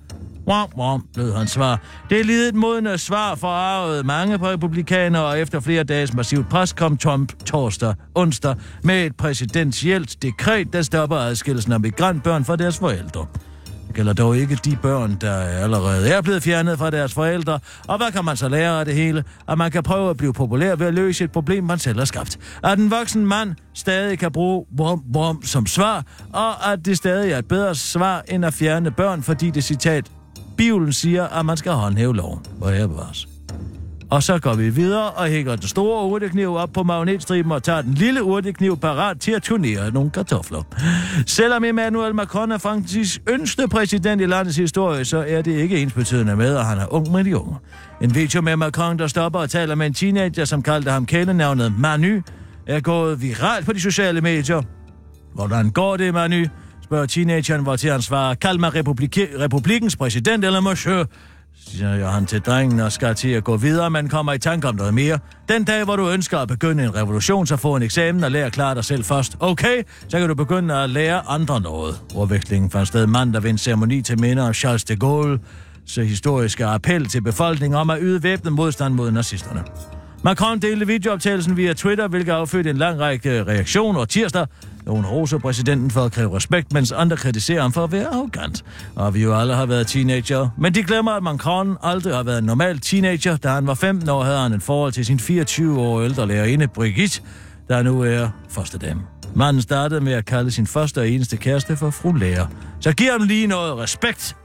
[0.48, 1.82] Wom, wom, lød hans svar.
[2.10, 6.98] Det er lidet modne svar forarvede mange republikanere, og efter flere dages massivt pres kom
[6.98, 13.26] Trump torsdag, onsdag med et præsidentielt dekret, der stopper adskillelsen af migrantbørn fra deres forældre.
[13.98, 17.60] Gælder dog ikke de børn, der allerede er blevet fjernet fra deres forældre.
[17.88, 19.24] Og hvad kan man så lære af det hele?
[19.50, 22.06] At man kan prøve at blive populær ved at løse et problem, man selv har
[22.06, 22.40] skabt.
[22.64, 27.32] At en voksen mand stadig kan bruge bom, bom som svar, og at det stadig
[27.32, 30.06] er et bedre svar end at fjerne børn, fordi det citat
[30.58, 32.40] Bibelen siger, at man skal håndhæve loven.
[32.58, 33.37] Hvor her bevares.
[34.10, 37.82] Og så går vi videre og hænger den store urtekniv op på magnetstriben og tager
[37.82, 40.62] den lille urtekniv parat til at turnere nogle kartofler.
[41.26, 45.94] Selvom Emmanuel Macron er Frankrigs yngste præsident i landets historie, så er det ikke ens
[45.94, 47.56] betydende med, at han er ung med de unge.
[48.02, 51.74] En video med Macron, der stopper og taler med en teenager, som kaldte ham kælenavnet
[51.80, 52.22] Manu,
[52.68, 54.62] er gået viralt på de sociale medier.
[55.34, 56.46] Hvordan går det, Manu?
[56.84, 61.06] spørger teenageren, hvor til han svarer, kald mig republik- republikens præsident eller monsieur,
[61.66, 64.76] siger han til drengen og skal til at gå videre, men kommer i tanke om
[64.76, 65.20] noget mere.
[65.50, 68.46] Den dag, hvor du ønsker at begynde en revolution, så få en eksamen og lære
[68.46, 69.38] at klare dig selv først.
[69.40, 72.02] Okay, så kan du begynde at lære andre noget.
[72.16, 75.40] Ordvekslingen fandt sted mandag ved en ceremoni til minder om Charles de Gaulle,
[75.86, 79.64] så historiske appel til befolkningen om at yde væbnet modstand mod nazisterne.
[80.24, 84.46] Macron delte videooptagelsen via Twitter, hvilket affødte en lang række reaktioner tirsdag.
[84.88, 88.66] Hun roser præsidenten for at kræve respekt, mens andre kritiserer ham for at være arrogant.
[88.96, 90.50] Og vi jo alle har været teenager.
[90.58, 93.38] Men de glemmer, at Macron aldrig har været en normal teenager.
[93.38, 96.68] Da han var 15 år, havde han en forhold til sin 24 år ældre lærerinde,
[96.68, 97.22] Brigitte,
[97.70, 99.02] der nu er første dame.
[99.36, 102.48] Manden startede med at kalde sin første og eneste kæreste for fru lærer.
[102.80, 104.36] Så giv ham lige noget respekt.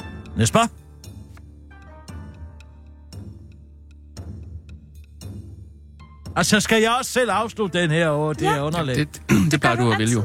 [6.37, 8.33] Næste Altså, skal jeg også selv afslutte den her år?
[8.33, 8.57] Det ja.
[8.57, 9.15] er underligt.
[9.15, 10.25] Det, det, det plejer du at vælge jo.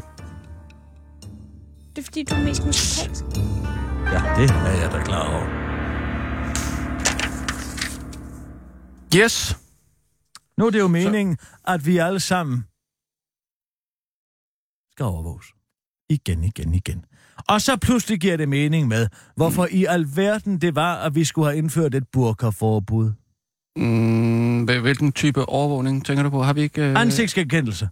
[1.96, 3.24] Det er fordi, du er mest musikalsk.
[4.06, 5.48] Ja, det er jeg da klar over.
[9.16, 9.58] Yes.
[10.58, 11.46] Nu er det jo meningen, Så.
[11.68, 12.66] at vi alle sammen
[14.92, 15.46] skal overvåges.
[16.10, 17.06] Igen, igen, igen.
[17.48, 21.48] Og så pludselig giver det mening med, hvorfor i alverden det var, at vi skulle
[21.48, 23.12] have indført et burkaforbud.
[23.78, 26.44] Mm, hvilken type overvågning tænker du på?
[26.44, 26.82] Har vi ikke...
[26.82, 27.02] Øh...
[27.02, 27.90] Ansigtsgenkendelse.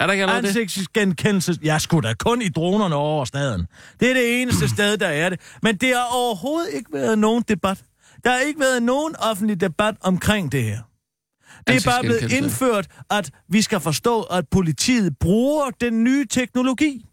[0.00, 1.58] Er der ikke allerede Ansigtsgenkendelse.
[1.62, 3.66] Jeg skulle da kun i dronerne over staden.
[4.00, 5.40] Det er det eneste sted, der er det.
[5.62, 7.82] Men det har overhovedet ikke været nogen debat.
[8.24, 10.78] Der har ikke været nogen offentlig debat omkring det her.
[11.66, 17.06] Det er bare blevet indført, at vi skal forstå, at politiet bruger den nye teknologi.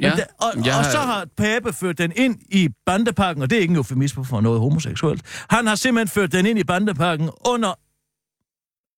[0.00, 0.78] Ja, da, og, ja.
[0.78, 4.24] og så har Pape ført den ind i bandepakken, og det er ikke en eufemisme
[4.24, 5.22] for noget homoseksuelt.
[5.50, 7.74] Han har simpelthen ført den ind i bandepakken under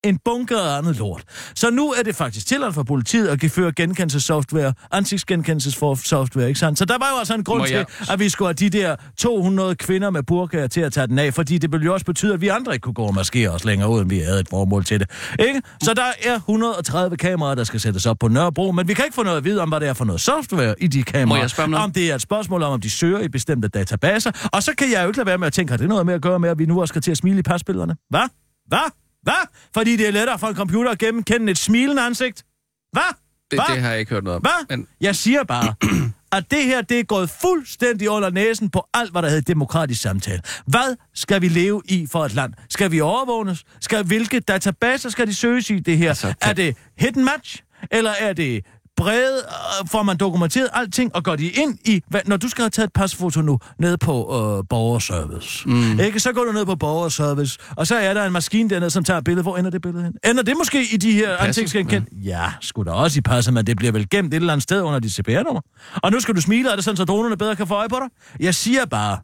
[0.04, 1.22] en bunker af andet lort.
[1.54, 6.78] Så nu er det faktisk tilladt for politiet at føre genkendelsessoftware, ansigtsgenkendelsessoftware, ikke sandt?
[6.78, 9.74] Så der var jo altså en grund til, at vi skulle have de der 200
[9.74, 12.40] kvinder med burkaer til at tage den af, fordi det ville jo også betyde, at
[12.40, 15.00] vi andre ikke kunne gå og maskere os længere, uden vi havde et formål til
[15.00, 15.10] det.
[15.38, 15.62] Ikke?
[15.82, 19.14] Så der er 130 kameraer, der skal sættes op på Nørrebro, men vi kan ikke
[19.14, 21.74] få noget at vide om, hvad det er for noget software i de kameraer.
[21.76, 24.48] Om det er et spørgsmål om, om de søger i bestemte databaser.
[24.52, 26.14] Og så kan jeg jo ikke lade være med at tænke, har det noget med
[26.14, 27.96] at gøre med, at vi nu også skal til at smile i pasbillederne?
[28.10, 28.28] Hvad?
[28.66, 28.90] Hvad?
[29.22, 29.48] Hvad?
[29.74, 32.44] Fordi det er lettere for en computer at gennemkende et smilende ansigt?
[32.92, 33.14] Hvad?
[33.50, 33.74] Det, Hva?
[33.74, 34.42] det har jeg ikke hørt noget om.
[34.42, 34.76] Hvad?
[34.76, 34.86] Men...
[35.00, 35.74] Jeg siger bare,
[36.38, 40.00] at det her, det er gået fuldstændig under næsen på alt, hvad der hedder demokratisk
[40.00, 40.42] samtale.
[40.66, 42.52] Hvad skal vi leve i for et land?
[42.70, 43.64] Skal vi overvågnes?
[43.80, 46.08] Skal, hvilke databaser skal de søges i det her?
[46.08, 46.50] Altså, kan...
[46.50, 47.62] Er det hidden match?
[47.90, 48.64] Eller er det
[49.00, 49.38] brede,
[49.82, 52.70] øh, får man dokumenteret alting, og går de ind i, hvad, når du skal have
[52.70, 56.00] taget et pasfoto nu, ned på øh, borgerservice, mm.
[56.00, 56.20] ikke?
[56.20, 59.20] så går du ned på borgerservice, og så er der en maskine dernede, som tager
[59.20, 59.44] billedet.
[59.44, 60.30] Hvor ender det billede hen?
[60.30, 62.10] Ender det måske i de her ansigtsgenkendte?
[62.12, 62.28] Ja.
[62.30, 64.82] ja, skulle da også i passet, men det bliver vel gemt et eller andet sted
[64.82, 65.60] under dit CPR-nummer.
[65.96, 67.96] Og nu skal du smile, er det sådan, så dronerne bedre kan få øje på
[67.96, 68.08] dig?
[68.40, 69.18] Jeg siger bare,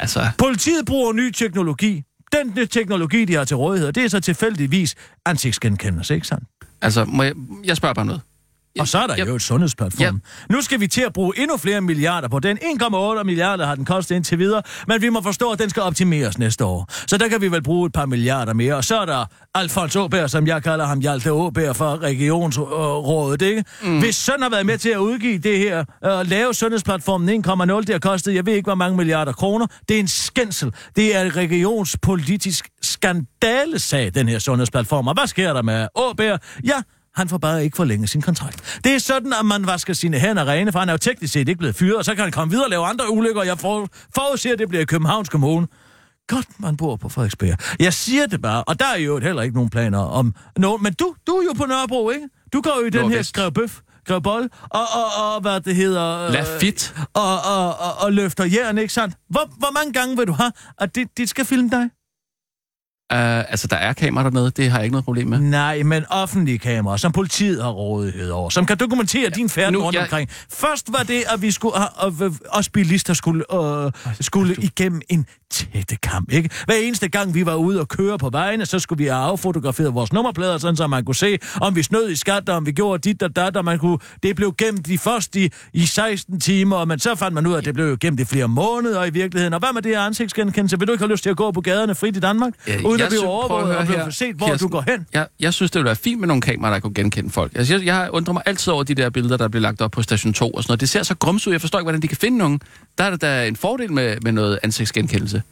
[0.00, 0.26] altså...
[0.38, 2.02] politiet bruger ny teknologi.
[2.32, 4.94] Den teknologi, de har til rådighed, det er så tilfældigvis
[5.26, 6.44] ansigtsgenkendelse, ikke sandt?
[6.82, 7.32] Altså, må jeg,
[7.64, 8.20] jeg spørger bare noget.
[8.80, 9.28] Og så er der yep.
[9.28, 10.14] jo et sundhedsplatform.
[10.16, 10.22] Yep.
[10.50, 12.58] Nu skal vi til at bruge endnu flere milliarder på den.
[12.58, 16.38] 1,8 milliarder har den kostet indtil videre, men vi må forstå, at den skal optimeres
[16.38, 16.86] næste år.
[17.06, 18.74] Så der kan vi vel bruge et par milliarder mere.
[18.74, 23.64] Og så er der Alfons Åberg, som jeg kalder ham, Hjalte Åberg fra Regionsrådet, ikke?
[23.82, 23.98] Mm.
[23.98, 27.80] Hvis søn har været med til at udgive det her, og uh, lave sundhedsplatformen 1,0,
[27.80, 29.66] det har kostet, jeg ved ikke, hvor mange milliarder kroner.
[29.88, 30.72] Det er en skændsel.
[30.96, 35.06] Det er en regionspolitisk skandalesag, den her sundhedsplatform.
[35.06, 36.40] Og hvad sker der med Åberg?
[36.64, 36.82] Ja,
[37.16, 38.80] Han får bare ikke forlænget sin kontrakt.
[38.84, 41.48] Det er sådan, at man vasker sine hænder rene, for han er jo teknisk set
[41.48, 43.42] ikke blevet fyret, og så kan han komme videre og lave andre ulykker.
[43.42, 45.66] Jeg for, forudser, at det bliver i Københavns Kommune.
[46.28, 47.58] Godt, man bor på Frederiksberg.
[47.80, 50.82] Jeg siger det bare, og der er jo heller ikke nogen planer om noget.
[50.82, 52.28] Men du, du er jo på Nørrebro, ikke?
[52.52, 53.28] Du går jo i den her Nordvest.
[53.28, 56.26] skrev bøf, skrev bold, og, og, og, hvad det hedder...
[56.26, 56.94] øh, Lafit.
[57.14, 59.14] Og, og, og, og løfter jern, ikke sandt?
[59.30, 61.90] Hvor, hvor mange gange vil du have, at det, det skal filme dig?
[63.12, 65.38] Uh, altså, der er kamera dernede, det har jeg ikke noget problem med.
[65.38, 69.74] Nej, men offentlige kameraer, som politiet har rådighed over, som kan dokumentere ja, din færd
[69.76, 70.30] rundt jeg- omkring.
[70.52, 72.14] Først var det, at vi skulle, og,
[72.48, 76.50] os bilister skulle, øh, skulle igennem en tætte kamp, ikke?
[76.64, 79.94] Hver eneste gang, vi var ude og køre på vejene, så skulle vi have affotograferet
[79.94, 82.72] vores nummerplader, sådan så man kunne se, om vi snød i skat, og om vi
[82.72, 86.40] gjorde dit og dat, og man kunne, det blev gemt i først i, i 16
[86.40, 89.10] timer, men så fandt man ud af, at det blev gemt i flere måneder i
[89.10, 89.52] virkeligheden.
[89.54, 90.78] Og hvad med det her ansigtsgenkendelse?
[90.78, 93.00] Vil du ikke have lyst til at gå på gaderne frit i Danmark, Øh, uden
[93.00, 94.68] jeg at blive overvåget og blive set, hvor Kirsten.
[94.68, 95.06] du går hen?
[95.14, 97.52] Jeg, jeg synes, det ville være fint med nogle kameraer, der kunne genkende folk.
[97.54, 100.02] Altså, jeg, jeg undrer mig altid over de der billeder, der bliver lagt op på
[100.02, 100.80] station 2 og sådan noget.
[100.80, 101.52] Det ser så grums ud.
[101.52, 102.60] Jeg forstår ikke, hvordan de kan finde nogen.
[102.98, 105.42] Der er der en fordel med, med noget ansigtsgenkendelse.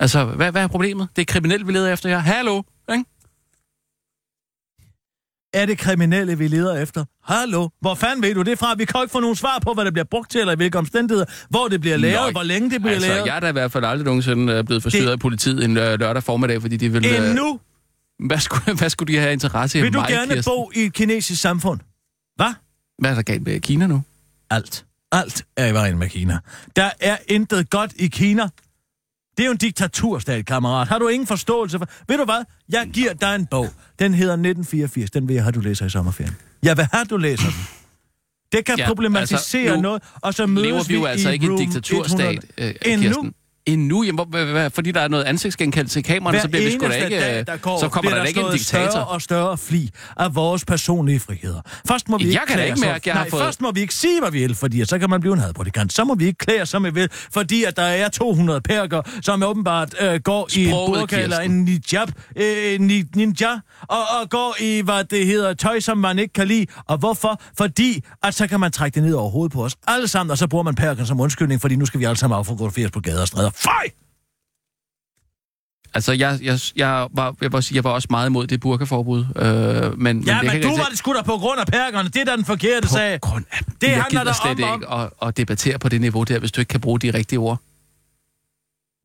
[0.00, 1.08] Altså, hvad, hvad er problemet?
[1.16, 2.18] Det er kriminelt, vi leder efter her.
[2.18, 2.62] Hallo?
[2.92, 3.04] Ikke?
[5.54, 7.04] Er det kriminelle, vi leder efter?
[7.24, 7.68] Hallo?
[7.80, 8.74] Hvor fanden ved du det fra?
[8.74, 10.78] Vi kan ikke få nogen svar på, hvad det bliver brugt til, eller i hvilke
[10.78, 13.26] omstændigheder, hvor det bliver lavet, Nå, hvor længe det bliver altså, lavet.
[13.26, 15.76] jeg er da i hvert fald aldrig nogensinde øh, blevet forstyrret Det- af politiet en
[15.76, 17.08] øh, lørdag formiddag, fordi de ville...
[17.18, 17.60] øh, Endnu
[18.26, 20.50] Hvad skulle, hvad skulle de have interesse i vil du mig, gerne Kirsten?
[20.52, 21.80] bo i et kinesisk samfund.
[22.36, 22.54] Hvad?
[22.98, 24.02] Hvad er der galt med Kina nu?
[24.50, 24.84] Alt.
[25.12, 26.38] Alt er i vejen med Kina.
[26.76, 28.48] Der er intet godt i Kina.
[29.36, 30.88] Det er jo en diktaturstat, kammerat.
[30.88, 31.88] Har du ingen forståelse for...
[32.08, 32.44] Ved du hvad?
[32.68, 33.68] Jeg giver dig en bog.
[33.98, 35.10] Den hedder 1984.
[35.10, 36.36] Den vil jeg have, du læser i sommerferien.
[36.62, 37.66] Jeg vil have, du læser den.
[38.52, 41.30] Det kan Ja, ja, problematisere altså, noget, og så mødes Lever vi jo i altså
[41.30, 42.38] ikke i en diktaturstat, 100.
[42.58, 43.30] øh, Endnu?
[43.66, 44.02] Endnu?
[44.02, 46.92] Jamen, hvor, hvad, fordi der er noget ansigtsgenkendelse i kameraerne, så bliver vi sgu da
[46.94, 47.20] ikke...
[47.20, 48.90] dag, øh, der går, så kommer der da ikke en diktator.
[48.90, 51.60] større og større fli af vores personlige friheder.
[51.88, 53.80] Først må vi Jeg ikke kan klæde ikke mærke, jeg Nej, fået- først må vi
[53.80, 55.92] ikke sige, hvad vi vil, fordi så kan man blive en hadprædikant.
[55.92, 59.42] Så må vi ikke klæde som vi vil, fordi at der er 200 perker, som
[59.42, 64.30] åbenbart øh, går i en Sproget, burka eller en nijab, øh, ni- ninja, og, og
[64.30, 66.66] går i, hvad det hedder, tøj, som man ikke kan lide.
[66.86, 67.40] Og hvorfor?
[67.58, 70.38] Fordi, at så kan man trække det ned over hovedet på os alle sammen, og
[70.38, 73.20] så bruger man perken som undskyldning, fordi nu skal vi alle sammen affotograferes på gader
[73.20, 73.50] og stræder.
[73.54, 73.90] Fej!
[75.96, 79.20] Altså, jeg, jeg, jeg, var, jeg, var, jeg var også meget imod det burkaforbud.
[79.36, 81.66] Øh, men, Ja, det men, kan men du var det sgu da på grund af
[81.66, 82.08] perkerne.
[82.08, 83.20] Det er da den forkerte sag.
[83.20, 83.58] På grund af...
[83.64, 86.38] Det jeg handler gider der slet om- ikke at, at debattere på det niveau der,
[86.38, 87.58] hvis du ikke kan bruge de rigtige ord.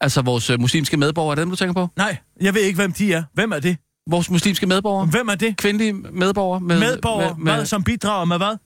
[0.01, 1.87] Altså, vores øh, muslimske medborgere, er det dem, du tænker på?
[1.95, 3.23] Nej, jeg ved ikke, hvem de er.
[3.33, 3.77] Hvem er det?
[4.09, 5.05] Vores muslimske medborgere?
[5.07, 5.57] Hvem er det?
[5.57, 6.59] Kvindelige medborgere?
[6.59, 8.57] Med, Medborgere, med, hvad, som bidrager med hvad?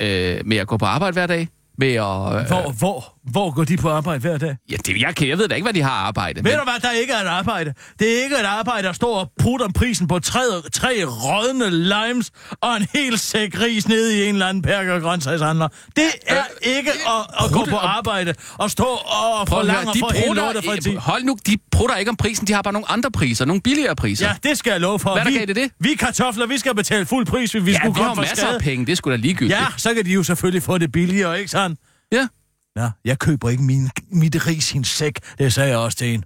[0.00, 1.48] øh, med at gå på arbejde hver dag?
[1.78, 1.94] Med at...
[1.94, 4.56] Øh, Hvor, hvor, hvor går de på arbejde hver dag?
[4.70, 6.44] Ja, det, jeg, kan, jeg ved da ikke, hvad de har arbejde.
[6.44, 7.74] Ved du hvad, der ikke er et arbejde?
[7.98, 10.40] Det er ikke et arbejde at stå og putte om prisen på tre,
[10.72, 15.00] tre rådne limes og en hel sæk ris nede i en eller anden perker og
[15.00, 15.68] grøntsagshandler.
[15.96, 20.64] Det er ikke at, at gå på arbejde og stå og forlange for hele lortet
[20.64, 20.92] for tid.
[20.92, 23.62] øh, hold nu, de prutter ikke om prisen, de har bare nogle andre priser, nogle
[23.62, 24.26] billigere priser.
[24.26, 25.12] Ja, det skal jeg love for.
[25.12, 25.70] Hvad der vi, galt i det?
[25.80, 28.54] Vi kartofler, vi skal betale fuld pris, hvis vi ja skulle komme for masser skade.
[28.54, 29.58] af penge, det sgu da ligegyldigt.
[29.60, 31.67] Ja, så kan de jo selvfølgelig få det billigere, ikke sandt?
[32.12, 32.28] Ja.
[32.76, 35.38] Ja, jeg køber ikke min, mit ris i en sæk.
[35.38, 36.24] Det sagde jeg også til en.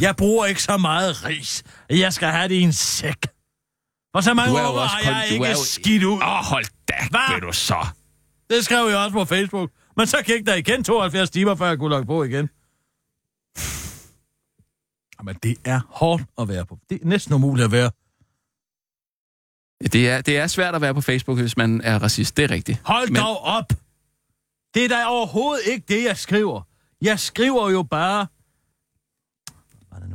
[0.00, 1.62] Jeg bruger ikke så meget ris.
[1.90, 3.22] Jeg skal have det i en sæk.
[4.14, 6.12] For så mange år har jeg ikke jo- skidt ud.
[6.22, 7.34] Åh, hold da, Hvad?
[7.34, 7.86] ved du så.
[8.50, 9.70] Det skrev jeg også på Facebook.
[9.96, 12.48] Men så gik der igen 72 timer, før jeg kunne logge på igen.
[15.24, 16.78] Men det er hårdt at være på.
[16.90, 17.90] Det er næsten umuligt at være.
[19.82, 22.50] Det er, det er svært at være på Facebook, hvis man er racist, det er
[22.50, 22.78] rigtigt.
[22.84, 23.72] Hold Men- dog op!
[24.74, 26.62] Det er da overhovedet ikke det, jeg skriver.
[27.02, 28.26] Jeg skriver jo bare...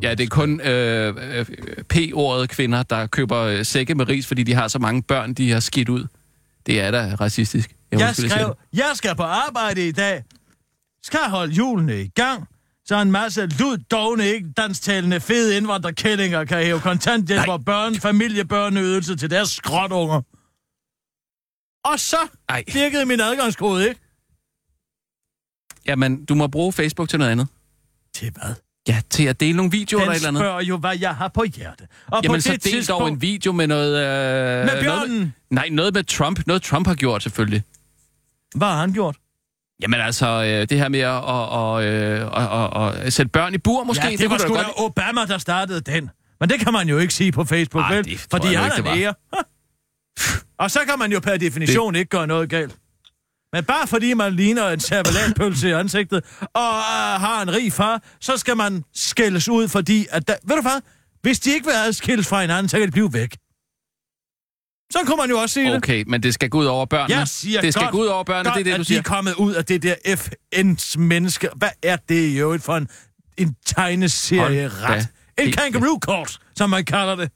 [0.02, 1.46] Ja, det er kun øh, øh,
[1.90, 5.52] P-ordet kvinder, der køber øh, sække med ris, fordi de har så mange børn, de
[5.52, 6.08] har skidt ud.
[6.66, 7.76] Det er da racistisk.
[7.92, 10.24] Jeg, jeg skrev, jeg skal på arbejde i dag.
[11.04, 12.48] Skal holde hjulene i gang.
[12.88, 19.30] Så en masse luddovne, ikke dansktalende, fede indvandrerkællinger kan hæve kontanthjælp og børn, familiebørneydelse til
[19.30, 20.22] deres skrotunger.
[21.94, 22.18] Og så
[22.50, 22.64] Ej.
[22.74, 24.02] virkede min adgangskode, ikke?
[25.86, 27.48] Jamen, du må bruge Facebook til noget andet.
[28.16, 28.56] Til hvad?
[28.88, 30.42] Ja, til at dele nogle videoer eller et eller Den andet.
[30.42, 31.88] spørger jo, hvad jeg har på hjerte.
[32.08, 33.02] Og Jamen, på så det del tidspunkt...
[33.02, 33.96] dog en video med noget...
[33.98, 35.18] Øh, Med bjørnen?
[35.18, 36.48] Noget nej, noget med Trump.
[36.48, 37.64] Noget Trump har gjort, selvfølgelig.
[38.56, 39.18] Hvad har han gjort?
[39.82, 41.84] Jamen altså, øh, det her med at, at,
[42.34, 44.06] at, at, at, at sætte børn i bur, måske.
[44.06, 46.10] ja, det, det var sgu da da Obama, der startede den.
[46.40, 48.06] Men det kan man jo ikke sige på Facebook, Ej, vel?
[48.06, 49.14] det Fordi han ikke, er det nære.
[50.64, 52.00] Og så kan man jo per definition det...
[52.00, 52.76] ikke gøre noget galt.
[53.54, 58.04] Men bare fordi man ligner en servalatpølse i ansigtet, og uh, har en rig far,
[58.22, 60.28] så skal man skældes ud, fordi at...
[60.28, 60.36] Da...
[60.44, 60.82] Ved du hvad?
[61.22, 63.38] Hvis de ikke vil adskilles fra hinanden, så kan de blive væk.
[65.00, 65.78] Så kunne man jo også sige det.
[65.78, 67.18] Okay, men det skal gå ud over børnene.
[67.20, 68.82] Jeg siger det skal godt, gå ud over børnene, godt, det er det, at du
[68.82, 69.00] de siger.
[69.00, 71.50] er kommet ud af det der FN's menneske.
[71.56, 72.88] Hvad er det i øvrigt for en,
[73.38, 75.08] en tegneserie-ret?
[75.38, 77.32] En kangaroo court, som man kalder det.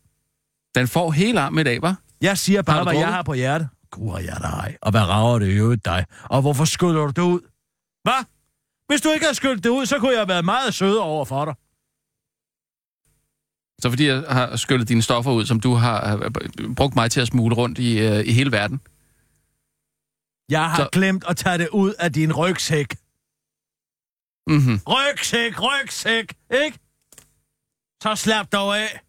[0.76, 2.18] Den får hele arm i dag, hva'?
[2.22, 3.68] Jeg siger bare, hvad jeg har på hjerte.
[3.92, 4.78] Gud, jeg dig.
[4.82, 6.06] Og hvad rager det i øvrigt dig?
[6.24, 7.40] Og hvorfor skyller du det ud?
[8.04, 8.26] Hvad?
[8.88, 11.26] Hvis du ikke havde skyldt det ud, så kunne jeg have været meget sød over
[11.26, 11.54] for dig.
[13.82, 17.22] Så fordi jeg har skyllet dine stoffer ud, som du har øh, brugt mig til
[17.22, 18.82] at smule rundt i, øh, i hele verden.
[20.50, 20.90] Jeg har så...
[20.92, 22.96] glemt at tage det ud af din rygsæk.
[24.48, 24.80] Mm-hmm.
[24.88, 26.80] Rygsæk, rygsæk, ikke?
[28.04, 29.02] Så slap dog af.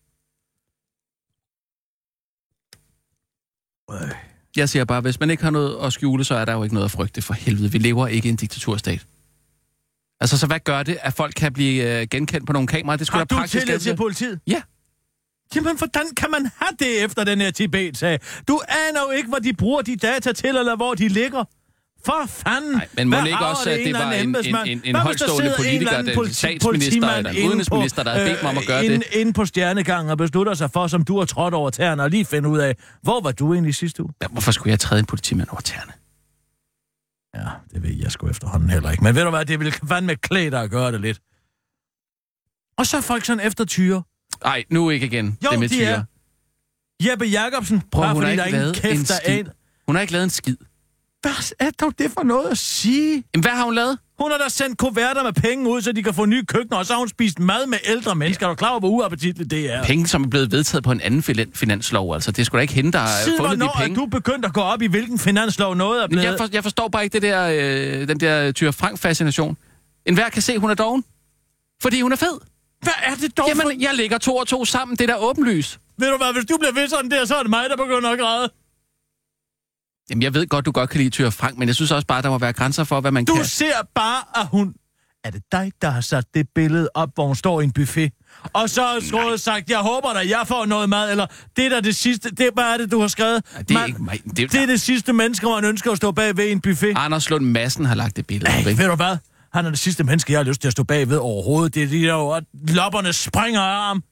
[3.93, 4.13] Øh.
[4.57, 6.75] Jeg siger bare, hvis man ikke har noget at skjule, så er der jo ikke
[6.75, 7.73] noget at frygte for helvede.
[7.73, 9.07] Vi lever ikke i en diktaturstat.
[10.23, 12.97] Altså, så hvad gør det, at folk kan blive øh, genkendt på nogle kameraer?
[12.97, 14.41] Det skulle Har da du praktisk tillid til politiet?
[14.47, 14.63] Ja.
[15.55, 18.19] Jamen, hvordan kan man have det efter den her Tibet-sag?
[18.49, 21.45] Du aner jo ikke, hvad de bruger de data til, eller hvor de ligger.
[22.07, 22.73] For fanden!
[22.73, 25.53] Nej, men må Hvad ikke også, at det var en- en- en- en højtstående en
[25.57, 28.97] politiker, den politi- statsminister eller en udenrigsminister, der har bedt mig om at gøre inde,
[28.97, 29.05] det?
[29.13, 32.25] Inde på stjernegangen og beslutter sig for, som du har trådt over tæerne, og lige
[32.25, 34.13] finde ud af, hvor var du egentlig sidste uge?
[34.23, 35.93] Ja, hvorfor skulle jeg træde en politimand over tæerne?
[38.03, 39.05] Jeg sgu efterhånden heller ikke.
[39.05, 41.21] Men ved du hvad, det vil fandme klæde dig at gøre det lidt.
[42.79, 44.03] Og så er folk sådan efter tyre.
[44.45, 45.38] Nej, nu ikke igen.
[45.45, 45.87] Jo, det med de tyre.
[45.87, 46.05] er.
[47.11, 49.51] Jeppe Jacobsen, Prøv, bare hun har fordi der ikke er lavet en kæft, der aner.
[49.87, 50.57] Hun har ikke lavet en skid.
[51.23, 53.25] Hvad er dog det for noget at sige?
[53.35, 53.99] Jamen, hvad har hun lavet?
[54.23, 56.87] Hun har da sendt kuverter med penge ud, så de kan få nye køkkener, og
[56.87, 58.47] så har hun spist mad med ældre mennesker.
[58.47, 59.85] Er du klar over, hvor uappetitligt det er?
[59.85, 62.15] Penge, som er blevet vedtaget på en anden finan- finanslov.
[62.15, 63.97] Altså, det sgu da ikke hende, der har fundet de hvornår er penge.
[63.97, 66.25] du begyndt at gå op i, hvilken finanslov noget er blevet?
[66.25, 67.49] Jeg, for, jeg forstår bare ikke det der,
[68.01, 69.57] øh, den der Tyre Frank-fascination.
[70.07, 71.05] En hver kan se, hun er doven.
[71.83, 72.39] Fordi hun er fed.
[72.83, 73.73] Hvad er det dog Jamen, for...
[73.81, 74.97] jeg lægger to og to sammen.
[74.97, 75.79] Det er da åbenlys.
[75.99, 78.11] Ved du hvad, hvis du bliver ved sådan der, så er det mig, der begynder
[78.11, 78.51] at græde.
[80.12, 82.22] Jamen, jeg ved godt, du godt kan lide Tyre Frank, men jeg synes også bare,
[82.22, 83.44] der må være grænser for, hvad man Du kan.
[83.44, 84.75] ser bare, at hun...
[85.25, 88.12] Er det dig, der har sat det billede op, hvor hun står i en buffet?
[88.53, 91.68] Og så har skrevet sagt, jeg håber da, jeg får noget mad, eller det er
[91.68, 93.42] da det sidste, det er bare det, du har skrevet.
[93.53, 94.20] Nej, det er Man- ikke mig.
[94.37, 96.92] Det, Det er det sidste menneske, man ønsker at stå bag ved en buffet.
[96.96, 99.16] Anders Lund Madsen har lagt det billede op, Ej, ved du hvad?
[99.53, 101.75] Han er det sidste menneske, jeg har lyst til at stå bag ved overhovedet.
[101.75, 102.40] Det er de der,
[102.75, 104.03] lopperne springer af ham.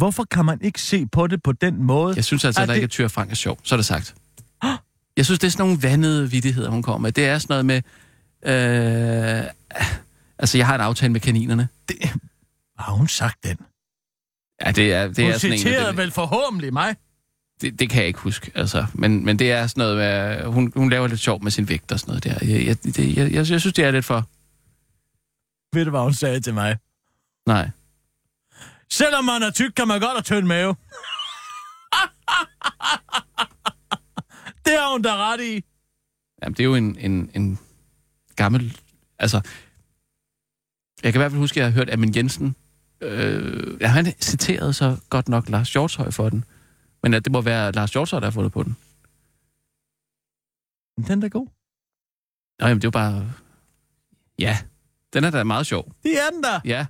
[0.00, 2.16] Hvorfor kan man ikke se på det på den måde?
[2.16, 3.58] Jeg synes altså, at der det- ikke er Tyre Frank er sjov.
[3.64, 4.14] Så er det sagt.
[5.16, 7.12] Jeg synes, det er sådan nogle vandede vidtigheder, hun kommer med.
[7.12, 7.76] Det er sådan noget med...
[8.46, 9.44] Øh,
[10.38, 11.68] altså, jeg har en aftale med kaninerne.
[12.78, 13.56] Har hun sagt den?
[14.66, 15.66] Ja, det er, det Hun er sådan en...
[15.88, 16.96] Det, vel forhåbentlig mig.
[17.60, 18.86] det, det, kan jeg ikke huske, altså.
[18.94, 20.44] Men, men det er sådan noget med...
[20.52, 22.46] Hun, hun laver lidt sjov med sin vægt og sådan noget der.
[22.54, 24.26] Jeg, jeg, det, jeg, jeg, jeg synes, det er lidt for...
[25.76, 26.76] Ved du, hvad hun sagde til mig?
[27.46, 27.70] Nej.
[28.92, 30.68] Selvom man er tyk, kan man godt have tynd mave.
[34.64, 35.64] det har hun da ret i.
[36.42, 37.58] Jamen, det er jo en, en, en
[38.36, 38.78] gammel...
[39.18, 39.40] Altså,
[41.02, 42.56] jeg kan i hvert fald huske, at jeg har hørt Amin Jensen.
[43.00, 46.44] Øh, ja, han citerede så godt nok Lars Hjortøj for den.
[47.02, 48.76] Men at det må være Lars Hjortøj, der har fundet på den.
[50.96, 51.46] Den er da god.
[52.60, 53.32] Nå, jamen, det er jo bare...
[54.38, 54.58] Ja,
[55.12, 55.92] den er da meget sjov.
[56.02, 56.60] Det er den da.
[56.64, 56.86] Ja,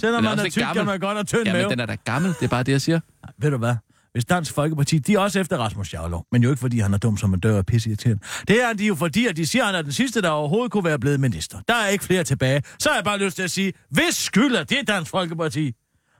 [0.00, 1.62] Selvom man er tyk, kan man godt have tynd ja mave.
[1.62, 2.30] men den er da gammel.
[2.40, 3.00] Det er bare det, jeg siger.
[3.38, 3.74] Ved du hvad?
[4.12, 6.98] Hvis Dansk Folkeparti, de er også efter Rasmus Jarlov, men jo ikke fordi han er
[6.98, 8.22] dum som en dør og pisseirriterende.
[8.48, 10.72] Det er de jo fordi, at de siger, at han er den sidste, der overhovedet
[10.72, 11.58] kunne være blevet minister.
[11.68, 12.62] Der er ikke flere tilbage.
[12.78, 15.72] Så har jeg bare lyst til at sige, hvis skyld er det Dansk Folkeparti?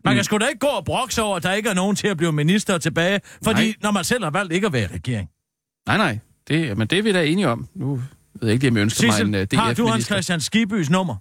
[0.05, 0.17] Man Mm.
[0.17, 2.17] kan sgu da ikke gå og brokse over, at der ikke er nogen til at
[2.17, 3.75] blive minister tilbage, fordi Nej.
[3.83, 5.29] når man selv har valgt ikke at være i regering.
[5.87, 6.19] Nej, nej.
[6.49, 7.69] Det, men det er vi da enige om.
[7.75, 8.03] Nu ved
[8.49, 10.15] jeg ikke, om jeg ønsker mig en uh, Sissel, har du Hans DF-minister.
[10.15, 11.17] Christian Skibys nummer?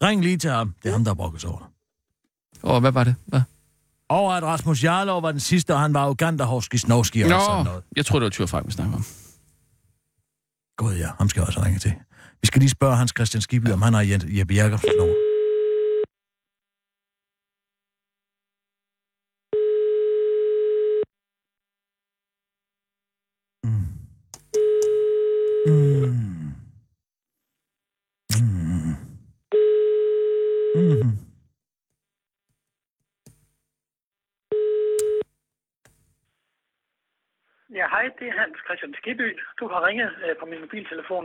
[0.00, 0.06] Ja.
[0.06, 0.74] Ring lige til ham.
[0.82, 1.66] Det er ham, der brokkes over det.
[2.64, 3.14] Åh, hvad var det?
[3.26, 3.40] Hvad?
[4.08, 7.64] Og at Rasmus Jarlov var den sidste, og han var arrogant og snovski og sådan
[7.64, 7.82] noget.
[7.96, 9.04] jeg tror det var Tyre Frank, vi snakker om.
[10.76, 11.94] God ja, ham skal jeg også ringe til.
[12.40, 15.14] Vi skal lige spørge Hans Christian Skibby, om han har Jeppe Jacobsens nummer.
[37.78, 39.28] Ja, hej, det er Hans Christian Skibby.
[39.60, 41.24] Du har ringet øh, på min mobiltelefon.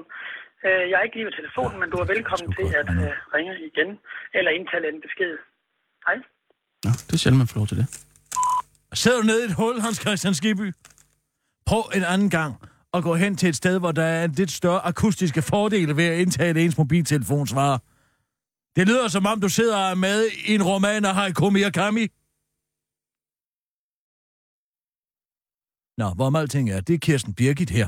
[0.65, 3.53] Øh, jeg er ikke lige ved telefonen, men du er velkommen til at øh, ringe
[3.69, 3.89] igen,
[4.37, 5.33] eller indtale en besked.
[6.07, 6.17] Hej.
[6.85, 7.87] Nå, det er sjældent, man får lov til det.
[9.01, 10.67] Sidder du nede i et hul, Hans Christian Skibby?
[11.69, 12.53] Prøv en anden gang
[12.95, 16.07] at gå hen til et sted, hvor der er en lidt større akustiske fordele ved
[16.13, 17.79] at indtale ens mobiltelefonsvarer.
[18.75, 22.05] Det lyder som om, du sidder er med i en roman af Heiko Mirakami.
[25.97, 27.87] Nå, hvorom alting er, det er Kirsten Birgit her.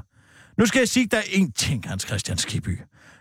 [0.58, 2.80] Nu skal jeg sige dig en ting, Hans Christian Skiby.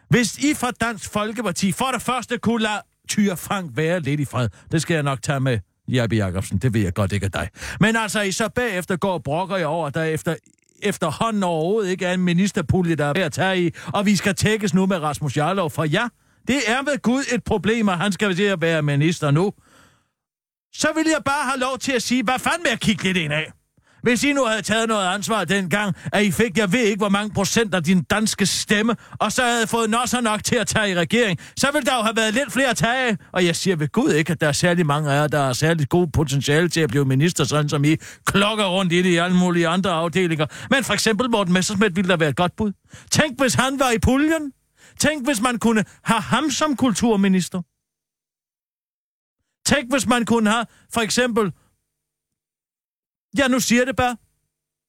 [0.09, 4.25] Hvis I fra Dansk Folkeparti for det første kunne lade Tyre Frank være lidt i
[4.25, 5.59] fred, det skal jeg nok tage med
[5.89, 7.49] Jeppe Jacobsen, det ved jeg godt ikke af dig.
[7.81, 10.35] Men altså, I så bagefter går og brokker jeg over, der efter
[10.83, 14.35] efterhånden overhovedet ikke er en ministerpulje, der er ved at tage i, og vi skal
[14.35, 16.09] tækkes nu med Rasmus Jarlov, for ja,
[16.49, 19.53] det er ved Gud et problem, og han skal til at være minister nu.
[20.73, 23.17] Så vil jeg bare have lov til at sige, hvad fanden med at kigge lidt
[23.17, 23.53] ind af?
[24.03, 27.09] Hvis I nu havde taget noget ansvar dengang, at I fik, jeg ved ikke, hvor
[27.09, 30.91] mange procent af din danske stemme, og så havde fået nosser nok til at tage
[30.91, 33.19] i regering, så ville der jo have været lidt flere at tage.
[33.33, 35.53] Og jeg siger ved Gud ikke, at der er særlig mange af jer, der har
[35.53, 39.17] særligt god potentiale til at blive minister, sådan som I klokker rundt i det i
[39.17, 40.47] alle mulige andre afdelinger.
[40.71, 42.73] Men for eksempel Morten Messersmith ville der være et godt bud.
[43.11, 44.53] Tænk, hvis han var i puljen.
[44.99, 47.63] Tænk, hvis man kunne have ham som kulturminister.
[49.67, 51.53] Tænk, hvis man kunne have, for eksempel,
[53.39, 54.17] Ja, nu siger det bare.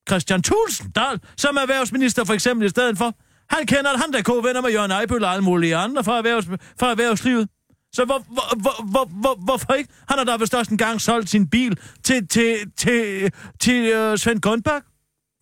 [0.10, 3.16] Christian Tulsendal, som erhvervsminister for eksempel i stedet for.
[3.50, 6.46] Han kender, han der er venner med Jørgen Ejbøl og alle mulige andre fra, erhvervs,
[6.80, 7.50] fra erhvervslivet.
[7.94, 9.94] Så hvor, hvor, hvor, hvor, hvor, hvorfor ikke?
[10.10, 14.42] Han har da vist også engang solgt sin bil til, til, til, til uh, Svend
[14.42, 14.84] Grønberg.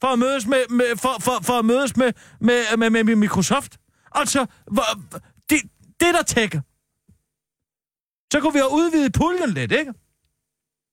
[0.02, 3.16] For at mødes med, med, for, for, for at mødes med, med, med, med, med
[3.16, 3.78] Microsoft.
[4.12, 4.84] Altså, hvor,
[5.50, 5.62] det,
[6.00, 6.62] det der tækker.
[8.34, 9.94] Så kunne vi have udvidet puljen lidt, ikke?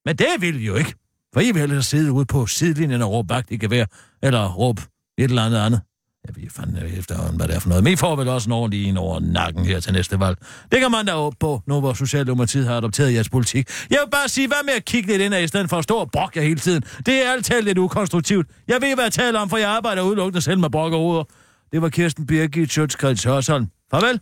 [0.04, 0.94] Men det vil vi jo ikke.
[1.39, 3.84] For I vil hellere sidde ude på sidelinjen og råbe vagt i gevær,
[4.22, 4.82] eller råbe
[5.18, 5.80] et eller andet andet.
[6.26, 7.84] Jeg ved fandme efterhånden, hvad det er for noget.
[7.84, 10.36] Men I får vel også en ordentlig en over nakken her til næste valg.
[10.72, 13.68] Det kan man da op på, nu hvor Socialdemokratiet har adopteret jeres politik.
[13.91, 15.97] Jeg vil bare sige, hvad med at kigge lidt ind i stedet for at stå
[15.97, 16.82] og brokke jer hele tiden.
[17.07, 18.47] Det er altid lidt ukonstruktivt.
[18.68, 21.24] Jeg ved, hvad jeg taler om, for jeg arbejder udelukkende selv med brokke hoveder.
[21.72, 23.66] Det var Kirsten Birgit Sjøtskreds Hørsholm.
[23.91, 24.20] Farvel.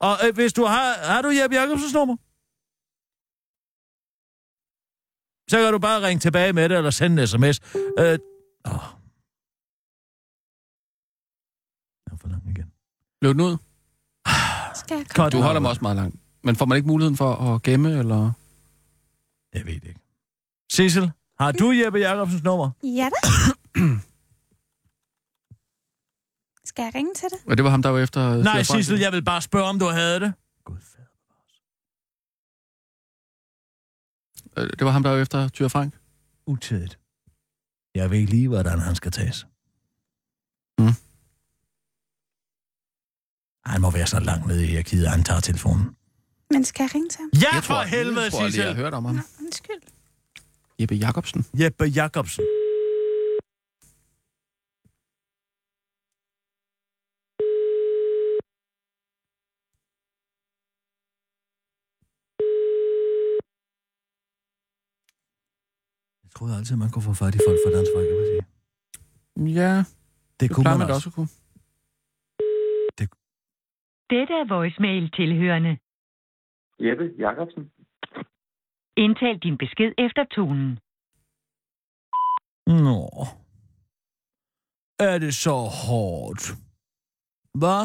[0.00, 0.94] Og øh, hvis du har...
[1.02, 2.16] Har du Jeppe Jacobsens nummer?
[5.50, 7.60] Så kan du bare ringe tilbage med det, eller sende en sms.
[7.76, 8.18] Øh,
[8.66, 8.72] åh.
[12.06, 12.72] Jeg er for lang igen.
[13.22, 13.56] Løb den ud?
[14.74, 15.32] Skal jeg Godt.
[15.32, 16.16] Du holder mig også meget langt.
[16.42, 18.32] Men får man ikke muligheden for at gemme, eller?
[19.54, 20.00] Jeg ved det ikke.
[20.72, 22.70] Sissel, har du Jeppe Jacobsens nummer?
[22.82, 23.28] Ja da.
[26.64, 27.38] Skal jeg ringe til det?
[27.50, 28.20] Og det var ham, der var efter...
[28.20, 28.64] Nej, Tyre Frank.
[28.64, 30.32] Sissel, jeg vil bare spørge, om du havde det.
[34.60, 35.94] Det var ham, der var efter Tyre Frank.
[36.46, 36.98] Utidigt.
[37.94, 39.46] Jeg ved lige, hvordan han skal tages.
[40.78, 40.92] Mm.
[43.64, 45.96] Han må være så langt nede i hierarkiet, at han tager telefonen.
[46.50, 47.30] Men skal jeg ringe til ham?
[47.42, 49.14] Ja, Jeg for tror- helvede, jeg tror, jeg lige har hørt om ham.
[49.14, 49.80] Nå, undskyld.
[50.80, 51.46] Jeppe Jacobsen.
[51.54, 52.44] Jeppe Jacobsen.
[66.38, 68.36] Troede altid, man kunne få fat i folk fra Dansk Folkeparti.
[69.60, 70.94] Ja, Det det kunne man man også.
[70.94, 71.28] også at kunne.
[74.14, 75.72] Dette er voicemail tilhørende.
[76.86, 77.62] Jeppe Jacobsen.
[78.96, 80.70] Indtal din besked efter tonen.
[82.86, 83.02] Nå.
[85.08, 86.42] Er det så hårdt?
[87.60, 87.84] Hvad?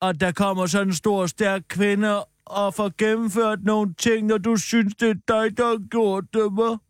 [0.00, 4.56] Og der kommer sådan en stor, stærk kvinde og får gennemført nogle ting, når du
[4.56, 6.83] synes, det er dig, der har gjort det, hva'?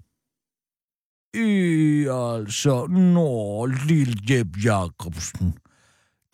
[1.35, 5.55] I altså, nå, lille Jeb Jacobsen,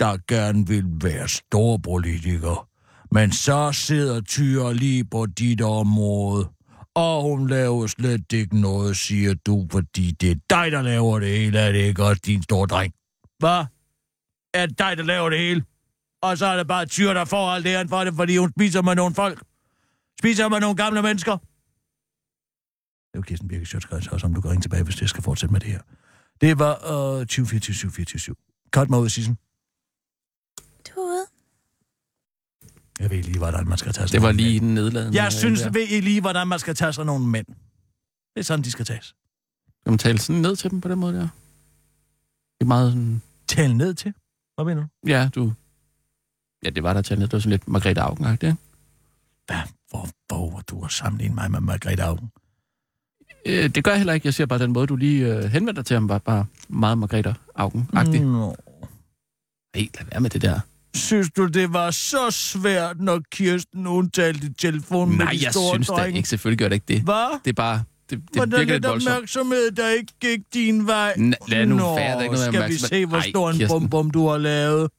[0.01, 2.69] der gerne vil være storpolitiker.
[3.11, 6.49] Men så sidder Tyre lige på dit område.
[6.95, 11.29] Og hun laver slet ikke noget, siger du, fordi det er dig, der laver det
[11.29, 11.59] hele.
[11.59, 12.93] Er det ikke også din store dreng?
[13.39, 13.65] Hvad?
[14.55, 15.65] Er det dig, der laver det hele?
[16.23, 18.83] Og så er det bare Tyre, der får alt det for det, fordi hun spiser
[18.83, 19.43] med nogle folk.
[20.21, 21.37] Spiser med nogle gamle mennesker.
[23.13, 25.53] Det var Kirsten Birke Sjøtskreds, også om du kan ringe tilbage, hvis det skal fortsætte
[25.53, 25.81] med det her.
[26.41, 26.73] Det var
[27.19, 28.37] øh, 2024 24
[28.71, 29.37] Cut mig ud, Sissel.
[30.89, 31.27] Du er ude.
[33.01, 34.65] Jeg ved lige, hvordan man skal tage sig Det var lige mænd.
[34.67, 35.23] den nedladende.
[35.23, 35.71] Jeg synes, der.
[35.71, 37.47] ved I lige, hvordan man skal tage sig nogle mænd.
[38.35, 39.15] Det er sådan, de skal tages.
[39.85, 41.21] Kan man tale sådan ned til dem på den måde der?
[41.21, 41.29] Det
[42.61, 43.23] er meget sådan...
[43.49, 44.15] Tale ned til?
[44.55, 44.89] Hvad mener du?
[45.07, 45.53] Ja, du...
[46.65, 47.29] Ja, det var der tale ned.
[47.29, 48.57] Det var sådan lidt Margrethe augen ikke?
[49.47, 49.57] Hvad?
[49.91, 52.31] Hvor våger du at sammenligne mig med Margrethe Augen?
[53.47, 54.27] Øh, det gør jeg heller ikke.
[54.27, 56.99] Jeg siger bare, den måde, du lige øh, henvendte dig til ham, var bare meget
[56.99, 58.23] Margrethe augen-agtig.
[58.23, 58.29] Mm.
[58.33, 58.57] Nå.
[59.77, 60.61] Hey, lad være med det der.
[60.95, 65.39] Synes du, det var så svært, når Kirsten hun talte i telefon med Nej, de
[65.45, 66.17] jeg store synes da drenge?
[66.17, 66.29] ikke.
[66.29, 67.03] Selvfølgelig gør det ikke det.
[67.03, 67.41] Hvad?
[67.45, 67.83] Det er bare...
[68.11, 69.15] det Var der virker lidt voldsomt.
[69.15, 71.13] opmærksomhed, der ikke gik din vej?
[71.19, 73.51] N- lad nu Nå, være, der er ikke noget skal vi se, hvor Ej, stor
[73.51, 73.81] en Kirsten.
[73.81, 74.91] bum bum du har lavet?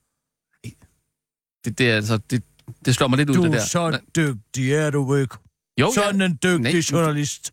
[1.65, 2.43] Det, det, er altså, det,
[2.85, 3.65] det slår mig lidt ud, Du det er der.
[3.65, 5.35] så dygtig, er du ikke?
[5.79, 6.25] Jo, Sådan ja.
[6.25, 6.81] en dygtig Nej.
[6.91, 7.51] journalist,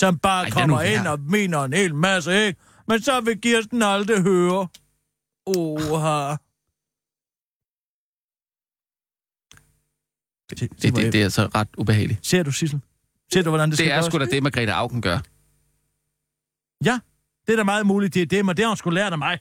[0.00, 2.60] som bare Ej, kommer ind og mener en hel masse, ikke?
[2.88, 4.68] Men så vil Kirsten aldrig høre.
[5.46, 6.36] Oha.
[10.50, 12.26] Det, det, det, det er altså ret ubehageligt.
[12.26, 12.80] Ser du, Sissel?
[13.32, 14.06] Ser du, hvordan det, Det skal er gøres?
[14.06, 15.18] sgu da det, Margrethe Augen gør.
[16.84, 16.98] Ja,
[17.46, 19.18] det er da meget muligt, det er det, men det har hun sgu lært af
[19.18, 19.38] mig.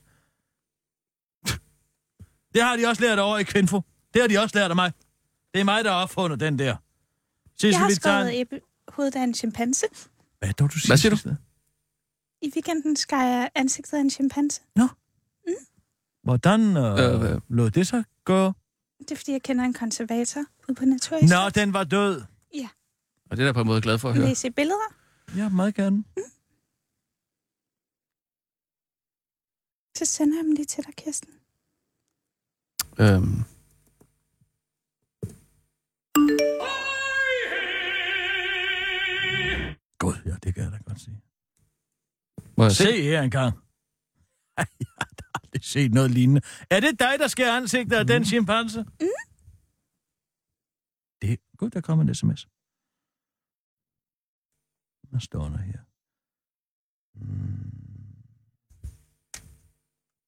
[2.54, 3.82] Det har de også lært over i Kvinfo.
[4.14, 4.92] Det har de også lært af mig.
[5.54, 6.76] Det er mig, der har opfundet den der.
[7.52, 9.86] Sissel, Jeg har skåret en- æble hovedet af en chimpanse.
[10.40, 10.90] Hvad er det, du siger?
[10.90, 11.36] Hvad siger du?
[12.42, 14.62] I weekenden skar jeg ansigtet af en chimpanse.
[16.24, 18.54] Hvordan øh, Øh, øh, lod det sig gøre?
[19.00, 21.34] Det er, fordi jeg kender en konservator ude på Naturhistorisk.
[21.56, 22.22] Nå, den var død.
[23.32, 24.32] Og det er jeg på en måde glad for at Vil høre.
[24.32, 24.94] I se billeder?
[25.36, 26.04] Ja, meget gerne.
[29.98, 31.34] Så sender jeg dem lige til dig, Kirsten.
[33.00, 33.44] Øhm.
[40.30, 41.22] Ja, det kan jeg da godt sige.
[42.58, 43.02] Må jeg Se se?
[43.02, 43.54] her engang.
[44.62, 46.42] Ej, jeg har da aldrig set noget lignende.
[46.70, 48.80] Er det dig, der skærer ansigtet af den chimpanse?
[48.84, 49.08] Mm.
[51.22, 52.48] Det, gud, der kommer en sms.
[55.10, 55.80] Hvad står der her?
[57.16, 57.80] Mm.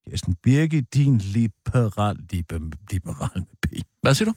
[0.06, 2.60] Kirsten Birke, din liberal, liber,
[2.92, 3.88] liberal med P.
[4.02, 4.36] Hvad siger du?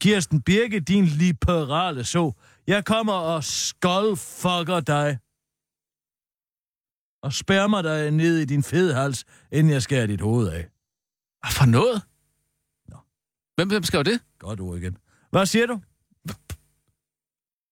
[0.00, 2.32] Kirsten Birke, din liberale så.
[2.66, 5.18] Jeg kommer og skoldfucker dig.
[7.22, 10.68] Og spærmer dig ned i din fede hals, inden jeg skærer dit hoved af.
[11.40, 12.02] Hvad for noget?
[12.88, 12.96] Nå.
[13.56, 14.20] Hvem, hvem skrev det?
[14.38, 14.96] Godt ord igen.
[15.30, 15.80] Hvad siger du?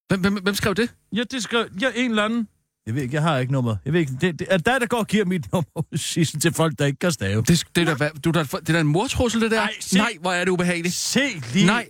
[0.09, 0.95] Hvem, hvem, hvem skrev det?
[1.13, 2.49] Ja, det skrev jeg en eller anden.
[2.87, 3.77] Jeg ved ikke, jeg har ikke nummer.
[3.85, 6.53] Jeg ved ikke, det, det er dig, der går og giver mit nummer Sissel, til
[6.53, 7.43] folk, der ikke kan stave.
[7.43, 9.57] Det, det, er da, du, der, det er da en mortrussel, det der.
[9.57, 10.95] Nej, se- Nej, hvor er det ubehageligt.
[10.95, 11.21] Se
[11.53, 11.89] lige, Nej.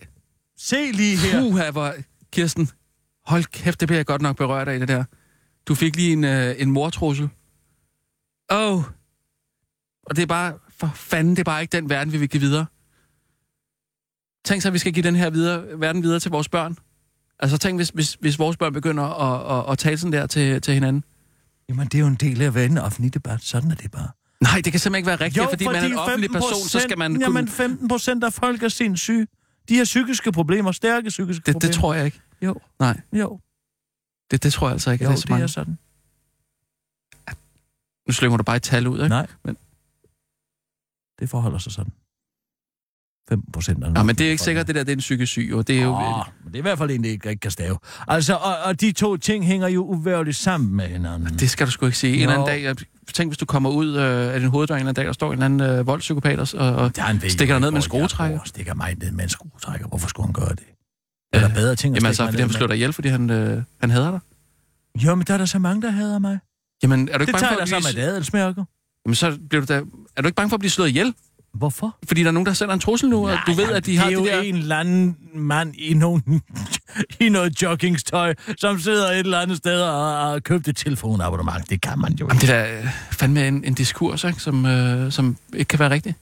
[0.59, 1.41] Se lige her.
[1.41, 1.95] Puha, hvor...
[2.33, 2.69] Kirsten,
[3.27, 5.05] hold kæft, det bliver jeg godt nok berørt af, det der.
[5.67, 7.29] Du fik lige en, øh, en mortrussel.
[8.51, 8.75] Åh.
[8.75, 8.83] Oh.
[10.03, 10.55] Og det er bare...
[10.77, 12.67] For fanden, det er bare ikke den verden, vi vil give videre.
[14.45, 16.77] Tænk så, at vi skal give den her videre, verden videre til vores børn.
[17.39, 20.61] Altså tænk, hvis, hvis, hvis vores børn begynder at, at, at tale sådan der til,
[20.61, 21.05] til hinanden.
[21.69, 23.43] Jamen, det er jo en del af at være en offentlig debat.
[23.43, 24.09] Sådan er det bare.
[24.41, 26.51] Nej, det kan simpelthen ikke være rigtigt, jo, fordi, fordi man er en offentlig 15
[26.51, 27.25] person, så skal man kunne...
[27.25, 29.27] Jamen, 15 procent af folk er sindssyge.
[29.69, 31.73] De har psykiske problemer, stærke psykiske det, problemer.
[31.73, 32.21] det tror jeg ikke.
[32.43, 32.61] Jo.
[32.79, 33.41] Nej, Jo,
[34.31, 35.43] det, det tror jeg altså ikke, jo det er så det mange.
[35.43, 35.79] er sådan.
[38.09, 39.09] Nu slynger du bare et tal ud, ikke?
[39.09, 39.27] Nej.
[39.45, 39.57] Men-
[41.19, 41.93] Det forholder sig sådan.
[43.29, 45.51] 15 procent Ja, men det er ikke sikkert, det der det er en psykisk syg,
[45.55, 45.95] og det er jo...
[45.95, 47.79] Oh, men det er i hvert fald en, der ikke kan stave.
[48.09, 51.39] Altså, og, og de to ting hænger jo uværligt sammen med hinanden.
[51.39, 52.15] Det skal du sgu ikke sige.
[52.15, 52.77] En eller anden dag, jeg
[53.13, 55.27] tænk, hvis du kommer ud øh, af din hoveddør en eller anden dag, der står
[55.27, 57.83] en eller anden øh, voldspsykopat og, og, og Han ved stikker dig ned med en
[57.83, 58.39] skruetrækker.
[58.39, 58.45] bor.
[58.47, 59.87] Stikker mig ned med en skruetrækker.
[59.89, 60.65] Hvorfor skulle han gøre det?
[61.33, 63.63] Er der bedre ting at Jamen altså, fordi han slår dig ihjel, fordi han, øh,
[63.81, 64.21] han hader dig.
[65.05, 66.39] Jo, men der er der så mange, der hader mig.
[66.83, 68.05] Jamen, er du ikke Det bange tager for jeg at så blive...
[68.05, 68.65] med adelsmærker.
[69.07, 69.83] Jamen, så bliver du da...
[70.17, 71.15] Er du ikke bange for at blive slået ihjel?
[71.55, 71.97] Hvorfor?
[72.09, 74.05] Fordi der er nogen, der sender en trussel nu, og du ved, at de har
[74.11, 74.41] det er det jo der...
[74.41, 76.43] en eller anden mand i, nogen,
[77.21, 81.71] i noget joggingstøj, som sidder et eller andet sted og har købt et telefonabonnement.
[81.71, 82.47] Det kan man jo Jamen, ikke.
[82.47, 84.41] det er da øh, fandme en, en diskurs, ikke?
[84.41, 86.15] Som, øh, som ikke kan være rigtig.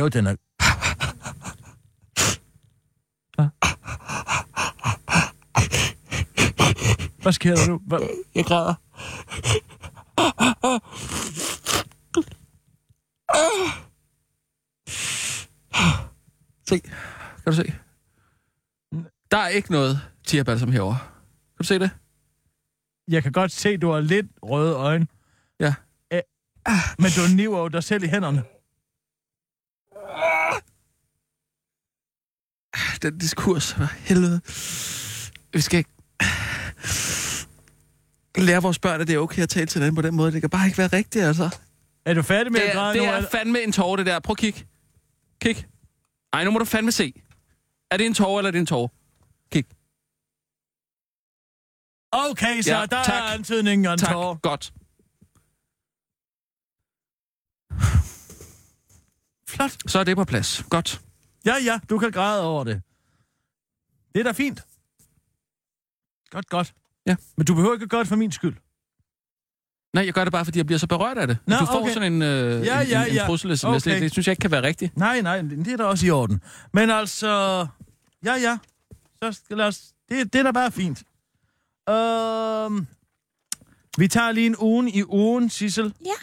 [0.00, 0.34] Jo, den er...
[3.34, 3.48] Hvad?
[7.22, 7.80] Hvad sker der nu?
[7.86, 7.98] Hvad?
[8.34, 8.74] Jeg græder.
[16.70, 16.80] Se.
[16.80, 17.72] Kan du se?
[19.30, 20.98] Der er ikke noget tigerbalsam herovre.
[20.98, 21.90] Kan du se det?
[23.08, 25.06] Jeg kan godt se, at du har lidt røde øjne.
[25.60, 25.74] Ja.
[26.12, 26.20] Æ,
[26.98, 28.42] men du niver jo dig selv i hænderne.
[33.02, 34.40] Den diskurs, for helvede.
[35.52, 35.90] Vi skal ikke
[38.38, 40.32] lære vores børn, at det er okay at tale til dem på den måde.
[40.32, 41.58] Det kan bare ikke være rigtigt, altså.
[42.04, 43.08] Er du færdig med Det at er, græde det nu?
[43.12, 44.18] er fandme en tårer, det der.
[44.20, 44.66] Prøv at kig.
[45.40, 45.66] Kig.
[46.32, 47.22] Ej, nu må du fandme se.
[47.90, 48.88] Er det en tårer, eller er det en tårer?
[49.52, 49.64] Kig.
[52.12, 53.08] Okay, så Ja, der tak.
[53.08, 54.12] er antydningen af en Tak.
[54.12, 54.34] tår.
[54.42, 54.72] Godt.
[59.48, 59.90] Flot.
[59.90, 60.62] Så er det på plads.
[60.70, 61.00] Godt.
[61.46, 62.82] Ja, ja, du kan græde over det.
[64.14, 64.60] Det er da fint.
[66.30, 66.74] Godt, godt.
[67.06, 67.16] Ja.
[67.36, 68.56] Men du behøver ikke gøre det for min skyld.
[69.94, 71.38] Nej, jeg gør det bare, fordi jeg bliver så berørt af det.
[71.46, 71.92] Nå, du får okay.
[71.92, 73.24] sådan en, øh, Ja, en, ja, en, en ja.
[73.26, 73.76] trussel, okay.
[73.76, 73.90] Okay.
[73.92, 74.96] det, det synes jeg ikke kan være rigtigt.
[74.96, 76.40] Nej, nej, det er da også i orden.
[76.72, 77.66] Men altså,
[78.24, 78.58] ja, ja.
[79.22, 80.98] Så skal lad os, det, det er da bare fint.
[81.88, 82.86] Øhm,
[83.98, 85.94] vi tager lige en ugen i ugen, Sissel.
[86.04, 86.18] Ja.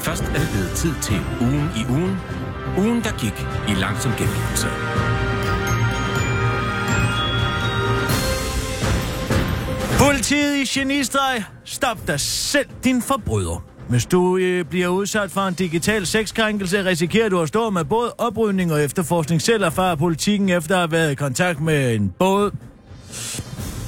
[0.00, 2.16] Først er det blevet tid til ugen i ugen.
[2.78, 3.36] Ugen, der gik
[3.68, 4.68] i langsom gengivelse.
[10.06, 11.44] Politiet i genistreg.
[11.64, 13.64] Stop dig selv, din forbryder.
[13.88, 18.12] Hvis du øh, bliver udsat for en digital sexkrænkelse, risikerer du at stå med både
[18.18, 19.42] oprydning og efterforskning.
[19.42, 22.52] Selv erfarer politikken efter at have været i kontakt med en både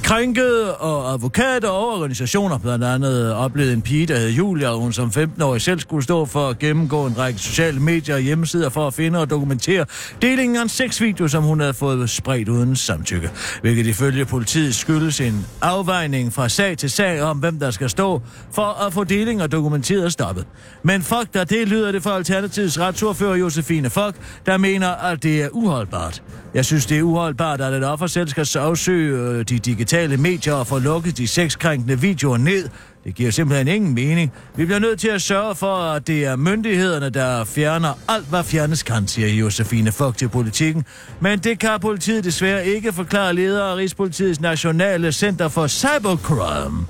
[0.05, 2.57] krænkede og advokater og organisationer.
[2.57, 6.25] Blandt andet oplevede en pige, der hed Julia, og hun som 15-årig selv skulle stå
[6.25, 9.85] for at gennemgå en række sociale medier og hjemmesider for at finde og dokumentere
[10.21, 13.29] delingen af en sexvideo, som hun havde fået spredt uden samtykke.
[13.61, 18.21] Hvilket ifølge politiet skyldes en afvejning fra sag til sag om, hvem der skal stå
[18.51, 20.47] for at få deling og dokumenteret stoppet.
[20.83, 25.43] Men fuck der det lyder det for Alternativets retsordfører Josefine Fock, der mener, at det
[25.43, 26.23] er uholdbart.
[26.53, 30.53] Jeg synes, det er uholdbart, at et offer selv skal afsøge øh, de digitale medier
[30.53, 32.69] og få lukket de sexkrænkende videoer ned.
[33.03, 34.31] Det giver simpelthen ingen mening.
[34.55, 38.43] Vi bliver nødt til at sørge for, at det er myndighederne, der fjerner alt, hvad
[38.43, 40.85] fjernes kan, siger Josefine Fock til politikken.
[41.19, 46.85] Men det kan politiet desværre ikke forklare leder af Rigspolitiets Nationale Center for Cybercrime.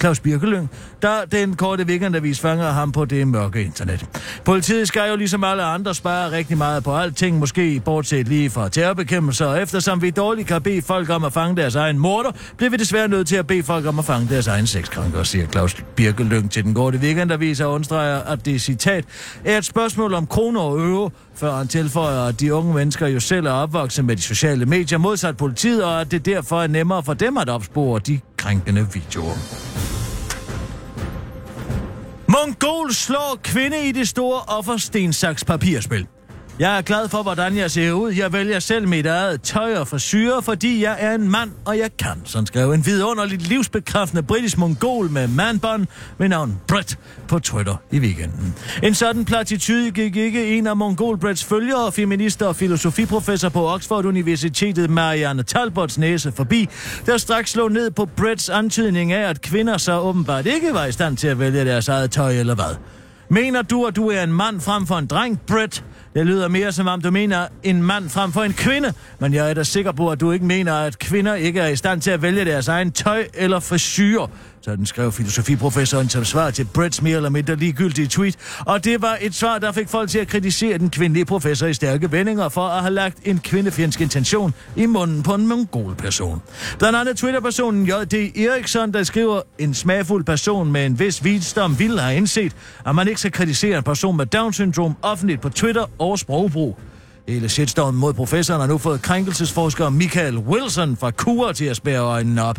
[0.00, 0.68] Claus Birkeløn,
[1.02, 4.06] da den korte weekendavis fanger ham på det mørke internet.
[4.44, 8.68] Politiet skal jo ligesom alle andre spare rigtig meget på alting, måske bortset lige fra
[8.68, 12.70] terrorbekæmpelse, og eftersom vi dårligt kan bede folk om at fange deres egen morder, bliver
[12.70, 15.76] vi desværre nødt til at bede folk om at fange deres egen sexkranker, siger Claus
[15.96, 19.04] Birkeløng til den korte weekendavis og understreger, at det citat
[19.44, 23.20] er et spørgsmål om kroner og øre, før han tilføjer, at de unge mennesker jo
[23.20, 27.02] selv er opvokset med de sociale medier modsat politiet, og at det derfor er nemmere
[27.02, 29.34] for dem at opspore de krænkende videoer.
[32.38, 36.06] Mongol slår kvinde i det store offerstensaks papirspil.
[36.58, 38.12] Jeg er glad for, hvordan jeg ser ud.
[38.12, 41.90] Jeg vælger selv mit eget tøj og forsyre, fordi jeg er en mand, og jeg
[41.98, 42.22] kan.
[42.24, 45.86] Sådan skrev en vidunderligt livsbekræftende britisk mongol med manbånd
[46.18, 46.98] med navn Brett
[47.28, 48.54] på Twitter i weekenden.
[48.82, 54.04] En sådan platitude gik ikke en af mongol Bretts følgere, feminister og filosofiprofessor på Oxford
[54.04, 56.68] Universitetet Marianne Talbots næse forbi,
[57.06, 60.92] der straks slog ned på Bretts antydning af, at kvinder så åbenbart ikke var i
[60.92, 62.76] stand til at vælge deres eget tøj eller hvad.
[63.30, 65.84] Mener du, at du er en mand frem for en dreng, Brett?
[66.14, 69.50] Det lyder mere som om du mener en mand frem for en kvinde, men jeg
[69.50, 72.10] er da sikker på, at du ikke mener, at kvinder ikke er i stand til
[72.10, 74.26] at vælge deres egen tøj eller frisyrer.
[74.60, 78.36] Sådan skrev filosofiprofessoren som svar til Bretts mere eller mindre ligegyldige tweet.
[78.66, 81.74] Og det var et svar, der fik folk til at kritisere den kvindelige professor i
[81.74, 86.42] stærke vendinger for at have lagt en kvindefjendsk intention i munden på en mongol person.
[86.78, 88.14] Blandt andet Twitter-personen J.D.
[88.36, 92.52] Eriksson, der skriver, en smagfuld person med en vis visdom ville have indset,
[92.86, 96.78] at man ikke skal kritisere en person med Down-syndrom offentligt på Twitter og sprogbrug.
[97.28, 102.00] Hele shitstormen mod professoren har nu fået krænkelsesforsker Michael Wilson fra KUR til at spære
[102.00, 102.58] øjnene op.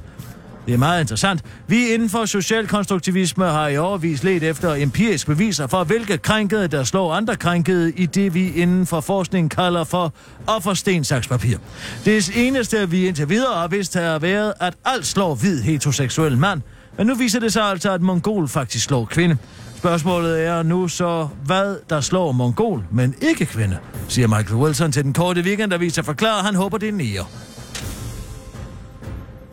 [0.70, 1.42] Det er meget interessant.
[1.68, 6.84] Vi inden for socialkonstruktivisme har i årvis let efter empirisk beviser for, hvilke krænkede, der
[6.84, 10.14] slår andre krænkede i det, vi inden for forskning kalder for
[10.48, 11.58] offerstensakspapir.
[12.06, 16.62] Det eneste, vi indtil videre har vidst, har været, at alt slår hvid heteroseksuel mand.
[16.98, 19.38] Men nu viser det sig altså, at mongol faktisk slår kvinde.
[19.78, 25.04] Spørgsmålet er nu så, hvad der slår mongol, men ikke kvinde, siger Michael Wilson til
[25.04, 27.26] den korte weekend, der viser forklarer, han håber, det er nære.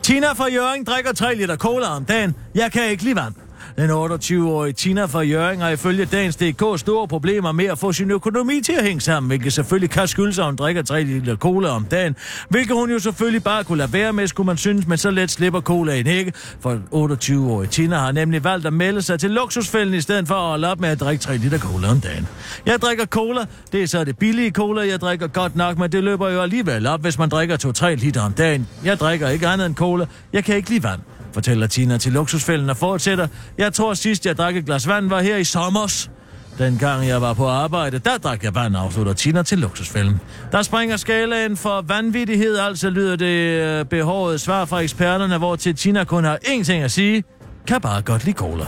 [0.07, 2.35] Tina fra Jørgen drikker 3 liter cola om dagen.
[2.55, 3.35] Jeg kan ikke lide vand.
[3.77, 8.11] Den 28-årige Tina fra Jøring har ifølge Dagens DK store problemer med at få sin
[8.11, 11.69] økonomi til at hænge sammen, hvilket selvfølgelig kan skyldes, at hun drikker 3 liter cola
[11.69, 12.15] om dagen,
[12.49, 15.31] hvilket hun jo selvfølgelig bare kunne lade være med, skulle man synes, men så let
[15.31, 16.33] slipper colaen ikke.
[16.59, 20.49] For 28-årige Tina har nemlig valgt at melde sig til luksusfælden i stedet for at
[20.49, 22.27] holde op med at drikke 3 liter cola om dagen.
[22.65, 26.03] Jeg drikker cola, det er så det billige cola, jeg drikker godt nok, men det
[26.03, 28.67] løber jo alligevel op, hvis man drikker 2-3 liter om dagen.
[28.83, 31.01] Jeg drikker ikke andet end cola, jeg kan ikke lide vand
[31.37, 33.27] fortæller Tina til luksusfælden og fortsætter.
[33.57, 36.11] Jeg tror sidst, jeg drak et glas vand, var her i sommers.
[36.57, 40.21] Dengang jeg var på arbejde, der drak jeg vand, afslutter Tina til luksusfælden.
[40.51, 45.75] Der springer skalaen for vanvittighed, altså lyder det øh, behovet svar fra eksperterne, hvor til
[45.75, 47.23] Tina kun har én ting at sige.
[47.67, 48.65] Kan bare godt lide cola.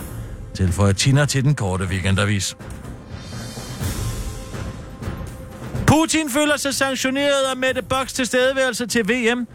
[0.54, 2.58] Tilføjer Tina til den korte weekendavis.
[5.88, 9.48] Putin føler sig sanktioneret af Mette Boks tilstedeværelse til VM.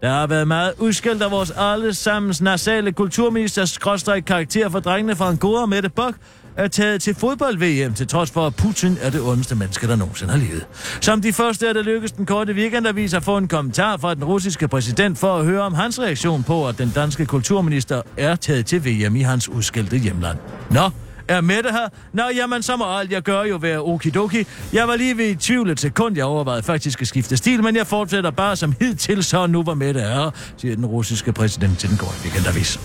[0.00, 5.28] Der har været meget udskilt af vores allesammens nasale kulturminister, skråstrej karakter for drengene fra
[5.28, 6.14] Angora Mette Bok
[6.56, 10.32] er taget til fodbold-VM, til trods for, at Putin er det ondeste menneske, der nogensinde
[10.32, 10.66] har levet.
[11.00, 14.24] Som de første er det lykkedes den korte weekendavis at få en kommentar fra den
[14.24, 18.66] russiske præsident for at høre om hans reaktion på, at den danske kulturminister er taget
[18.66, 20.38] til VM i hans udskilte hjemland.
[20.70, 20.90] Nå,
[21.30, 21.88] er Mette her?
[22.12, 24.44] Nå, jamen, så må alt jeg gør jo være okidoki.
[24.72, 26.16] Jeg var lige ved i tvivl et sekund.
[26.16, 29.74] Jeg overvejede faktisk at skifte stil, men jeg fortsætter bare som hidtil, så nu var
[29.74, 32.80] Mette her, siger den russiske præsident til den går weekendavis.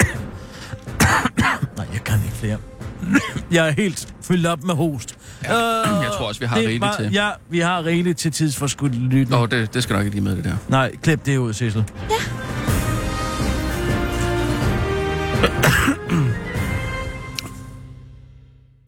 [1.76, 2.56] Nej, jeg kan ikke flere.
[3.52, 5.14] Jeg er helt fyldt op med host.
[5.44, 5.54] Ja,
[6.04, 7.12] jeg tror også, vi har Det rigeligt var- til.
[7.12, 9.30] Ja, vi har rigeligt til tidsforskudt lytning.
[9.30, 10.56] Nå, det, det skal nok ikke lige med, det der.
[10.68, 11.84] Nej, klip det ud, Sissel.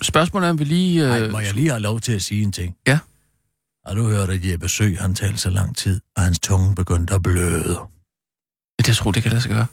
[0.02, 1.04] Spørgsmålet er, om vi lige...
[1.04, 1.10] Øh...
[1.10, 2.76] Ej, må jeg lige have lov til at sige en ting?
[2.86, 2.98] Ja.
[3.86, 7.14] Har du hørt, at Jeppe Sø, han talte så lang tid, og hans tunge begyndte
[7.14, 7.78] at bløde?
[8.78, 9.66] Det jeg tror det kan lade sig gøre.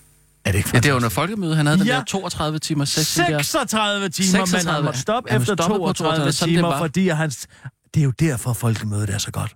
[0.45, 1.57] Er det ikke Ja, det er under folkemødet.
[1.57, 1.95] Han havde den Ja.
[1.95, 3.41] der 32 timer session der.
[3.41, 4.41] 36 timer, 36.
[4.41, 4.75] men 36.
[4.75, 6.77] han måtte stoppe Han efter stoppede på 32 32, sådan det timer, var.
[6.77, 7.47] fordi hans...
[7.93, 9.55] Det er jo derfor, folkemødet er så godt.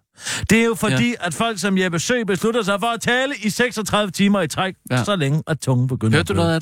[0.49, 1.13] Det er jo fordi, ja.
[1.27, 4.75] at folk som Jeppe Sø beslutter sig for at tale i 36 timer i træk,
[4.91, 4.97] ja.
[4.97, 5.03] Ja.
[5.03, 6.47] så længe at tungen begynder Hørte du at bløde.
[6.47, 6.53] noget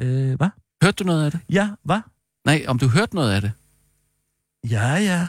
[0.00, 0.30] af det?
[0.30, 0.48] Øh, hvad?
[0.82, 1.40] Hørte du noget af det?
[1.50, 2.00] Ja, hvad?
[2.48, 3.52] Nej, om du hørte noget af det.
[4.70, 5.26] Ja, ja.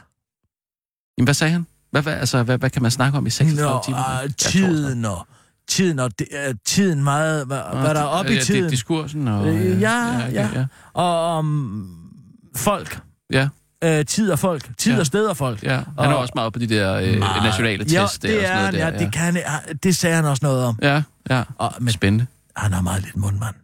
[1.18, 1.66] Jamen, hvad sagde han?
[1.92, 4.22] Hvad, hvad, altså, hvad, hvad kan man snakke om i 36 Nå, timer?
[4.24, 5.28] øh, tiden og...
[5.68, 6.20] Tiden og...
[6.20, 7.46] Det, er tiden meget...
[7.48, 8.70] Hvad, Nå, hvad der er oppe i ja, det- tiden.
[8.70, 10.60] diskursen og, Øh, øh, ja, ja, ja, okay, ja.
[10.60, 10.66] ja.
[10.94, 12.10] Og om
[12.56, 13.00] folk.
[13.32, 13.50] Ja.
[13.84, 14.78] Øh, tid og folk.
[14.78, 15.00] Tid Ja.
[15.00, 15.64] og sted og folk.
[15.64, 17.44] Ja, han er også meget på de der øh, Meget.
[17.44, 17.94] nationale test.
[17.94, 20.16] Ja, der det og sådan er noget han, der, ja, det, kan, han- det sagde
[20.16, 20.80] han også noget om.
[20.82, 21.44] Ja, ja.
[21.58, 22.26] Og, men Spændende.
[22.56, 23.56] han har meget lidt mundmand.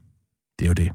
[0.59, 0.91] Det er jo det.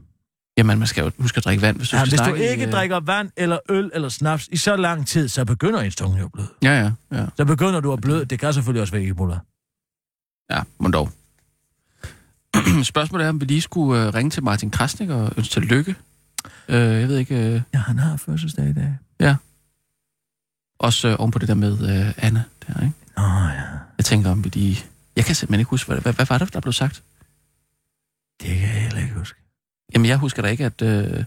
[0.61, 2.44] Jamen, man skal jo huske at drikke vand, hvis du Ja, skal hvis du snakke.
[2.46, 5.80] i, ikke øh, drikker vand eller øl eller snaps i så lang tid, så begynder
[5.80, 6.48] ens tunge jo at bløde.
[6.62, 7.26] Ja, ja, ja.
[7.36, 8.24] Så begynder du at bløde.
[8.24, 9.38] Det kan selvfølgelig også være Ebola.
[10.50, 11.11] Ja, må dog.
[12.84, 15.94] Spørgsmålet er, om vi lige skulle øh, ringe til Martin Krasnik og ønske tillykke.
[16.68, 17.34] Øh, jeg ved ikke...
[17.54, 18.98] Øh, Ja, han har fødselsdag i dag.
[19.20, 19.36] ja.
[20.78, 22.94] Også øh, oven på det der med øh, Anna der, ikke?
[23.16, 23.62] Nå ja.
[23.98, 24.84] Jeg tænker, om vi lige...
[25.16, 27.02] Jeg kan simpelthen ikke huske, hvad, hvad, hvad var det, der blev sagt?
[28.42, 29.39] Det kan jeg heller ikke huske.
[29.95, 31.24] Jamen, jeg husker da ikke, at øh,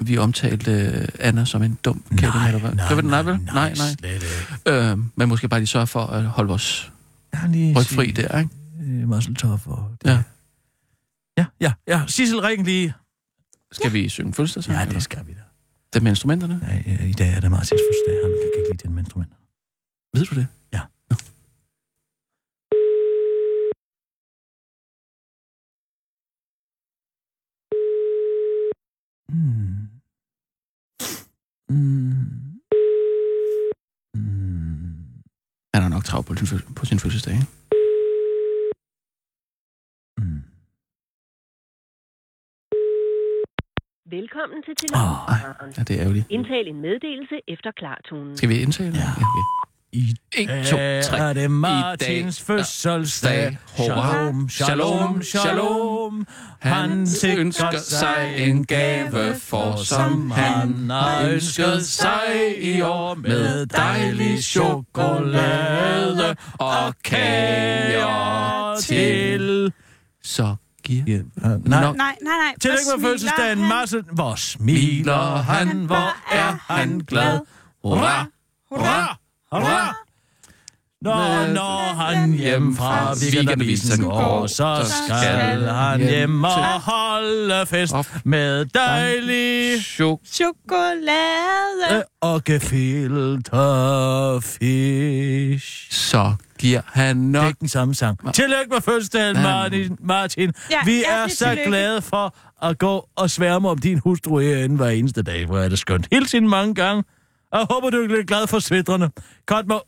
[0.00, 2.72] vi omtalte øh, Anna som en dum eller hvad?
[2.74, 3.10] nej, Gør vi det?
[3.10, 4.18] nej, nej, nej, nej,
[4.66, 4.90] nej.
[4.92, 6.92] Øh, men måske bare lige sørge for at holde vores
[7.32, 8.50] Jeg har lige ryg fri der, ikke?
[9.28, 10.08] Øh, tough og det.
[10.10, 10.22] Ja.
[11.38, 12.02] Ja, ja, ja.
[12.06, 12.94] Sissel, ring lige.
[13.72, 14.76] Skal vi synge fødselsdagssang?
[14.76, 14.92] Ja, eller?
[14.94, 15.38] det skal vi da.
[15.92, 16.60] Det med instrumenterne?
[16.86, 18.14] Ja, i- I dag er det Martins fødselsdag.
[18.22, 19.36] Han kan ikke lide det med instrumenter.
[20.14, 20.46] Ved du det?
[20.72, 20.80] Ja.
[29.36, 29.88] Mm.
[31.68, 32.60] Mm.
[34.14, 34.96] Mm.
[35.74, 36.34] Han er nok travlt på,
[36.76, 37.46] på sin fødselsdag, ikke?
[40.18, 40.42] Mm.
[44.16, 45.72] Velkommen til Åh, telefonen.
[45.76, 46.26] Ja, det er ærgerligt.
[46.30, 48.36] Indtal en meddelelse efter klartonen.
[48.36, 48.96] Skal vi indtale?
[48.96, 49.10] Ja.
[49.26, 49.44] okay.
[49.92, 51.18] I 1, 2, 3.
[51.18, 53.58] er det Martins fødselsdag.
[53.76, 56.26] Shalom, shalom, shalom.
[56.60, 57.06] Han
[57.38, 66.36] ønsker sig en gave for, som han har ønsket sig i år med dejlig chokolade
[66.58, 69.72] og kager til.
[70.22, 71.06] Så giver...
[71.06, 72.54] Ja, Nej, nej, nej, nej.
[72.60, 73.78] Tillykke Hvor med fødselsdagen, smiler han?
[73.78, 74.02] Marcel.
[74.12, 77.40] Hvor smiler han, hvor er han glad.
[77.84, 78.26] Hurra, hurra,
[78.70, 79.18] hurra.
[81.02, 87.94] Når, når han hjem fra weekendavisen går, så skal han hjem og holde fest
[88.24, 90.20] med dejlig Chok.
[90.32, 92.04] Chokolade.
[92.20, 93.50] og gefilte
[94.42, 95.86] fish.
[95.90, 97.48] Så giver han Det er nok...
[97.48, 98.34] ikke den samme sang.
[98.34, 99.96] Tillykke med fødselsdagen, Martin.
[100.00, 100.52] Martin.
[100.70, 101.64] Ja, Vi er så tillykke.
[101.70, 105.46] glade for at gå og sværme om din hustru herinde hver eneste dag.
[105.46, 106.08] Hvor er det skønt.
[106.12, 107.04] Helt siden mange gange.
[107.50, 109.10] Og jeg håber, du er lidt glad for svitrene.
[109.46, 109.78] Godt må...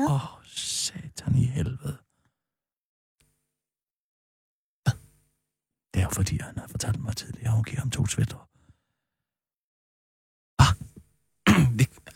[0.00, 1.96] Åh, oh, satan i helvede.
[4.82, 4.94] Hvad?
[5.94, 8.38] Det er jo fordi, han har fortalt mig tidligere, at hun giver ham to svitre.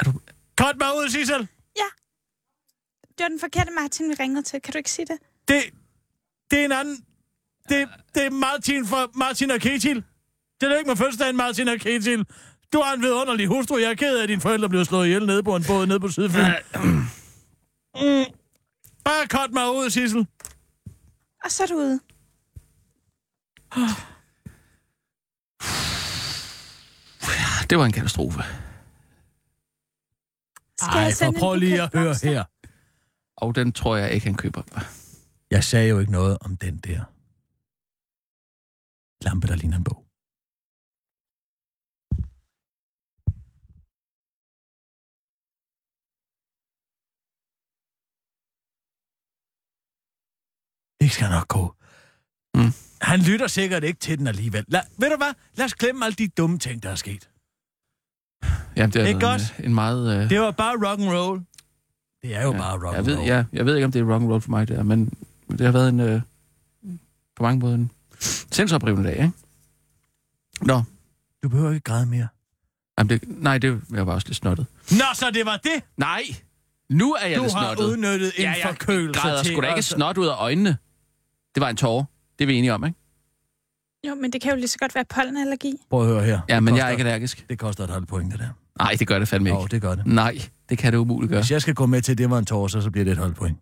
[0.01, 0.13] Er du...
[0.57, 1.49] Kort mig ud, Sissel!
[3.19, 4.61] Det var den forkerte Martin, vi ringede til.
[4.61, 5.19] Kan du ikke sige det?
[5.49, 5.63] Det,
[6.51, 7.07] det er en anden...
[7.69, 10.05] Det, det er Martin for Martin og Ketil.
[10.63, 12.27] Det er ikke med fødselsdagen, Martin og Ketil.
[12.73, 13.77] Du har en vidunderlig hustru.
[13.79, 16.01] Jeg er ked af, at dine forældre blev slået ihjel nede på en båd nede
[16.01, 16.41] på Sydfyn.
[16.75, 17.05] Mm.
[19.05, 20.27] Bare cut mig ud, Sissel.
[21.45, 22.01] Og så er du ude.
[27.71, 28.43] Det var en katastrofe.
[30.79, 32.29] Skal Ej, jeg for sende en prøv lige buket at høre blomster?
[32.31, 32.45] her.
[33.37, 34.63] Og den tror jeg ikke, han køber.
[35.51, 37.01] Jeg sagde jo ikke noget om den der
[39.25, 40.02] lampe, der ligner en bog.
[51.03, 51.75] Det skal nok gå.
[52.55, 52.73] Mm.
[53.01, 54.65] Han lytter sikkert ikke til den alligevel.
[54.69, 55.33] La, ved du hvad?
[55.55, 57.29] Lad os glemme alle de dumme ting, der er sket.
[58.77, 59.55] Jamen, det er Ikke en, godt?
[59.59, 60.23] en meget...
[60.23, 60.31] Øh...
[60.31, 61.41] Det var bare rock and roll.
[62.23, 63.27] Det er jo ja, bare rock jeg and ved, roll.
[63.27, 65.13] ja, jeg ved ikke, om det er rock and roll for mig, der, men
[65.51, 66.01] det har været en...
[66.01, 66.21] Øh,
[67.37, 67.91] på mange måder en
[68.51, 69.33] sindsoprivende dag, ikke?
[70.61, 70.83] Nå.
[71.43, 72.29] Du behøver ikke græde mere.
[72.99, 74.67] Jamen, det, nej, det jeg var også lidt snottet.
[74.91, 75.83] Nå, så det var det?
[75.97, 76.23] Nej!
[76.91, 77.93] Nu er jeg Du lidt har snottet.
[77.93, 80.77] udnyttet en ja, jeg forkølelse græder til sgu da ikke snot ud af øjnene.
[81.55, 82.05] Det var en tårer.
[82.39, 82.99] Det er vi enige om, ikke?
[84.09, 85.75] Jo, men det kan jo lige så godt være pollenallergi.
[85.91, 86.41] Prøv at høre her.
[86.49, 87.47] Ja, Det men jeg koster- er ikke allergisk.
[87.51, 88.49] Det koster et halvt point, det der.
[88.79, 89.61] Nej, det gør det fandme ikke.
[89.61, 90.07] Jo, det gør det.
[90.07, 90.39] Nej,
[90.69, 91.41] det kan det umuligt gøre.
[91.41, 93.13] Hvis jeg skal gå med til, at det var en tår, så, så bliver det
[93.13, 93.59] et halvt point.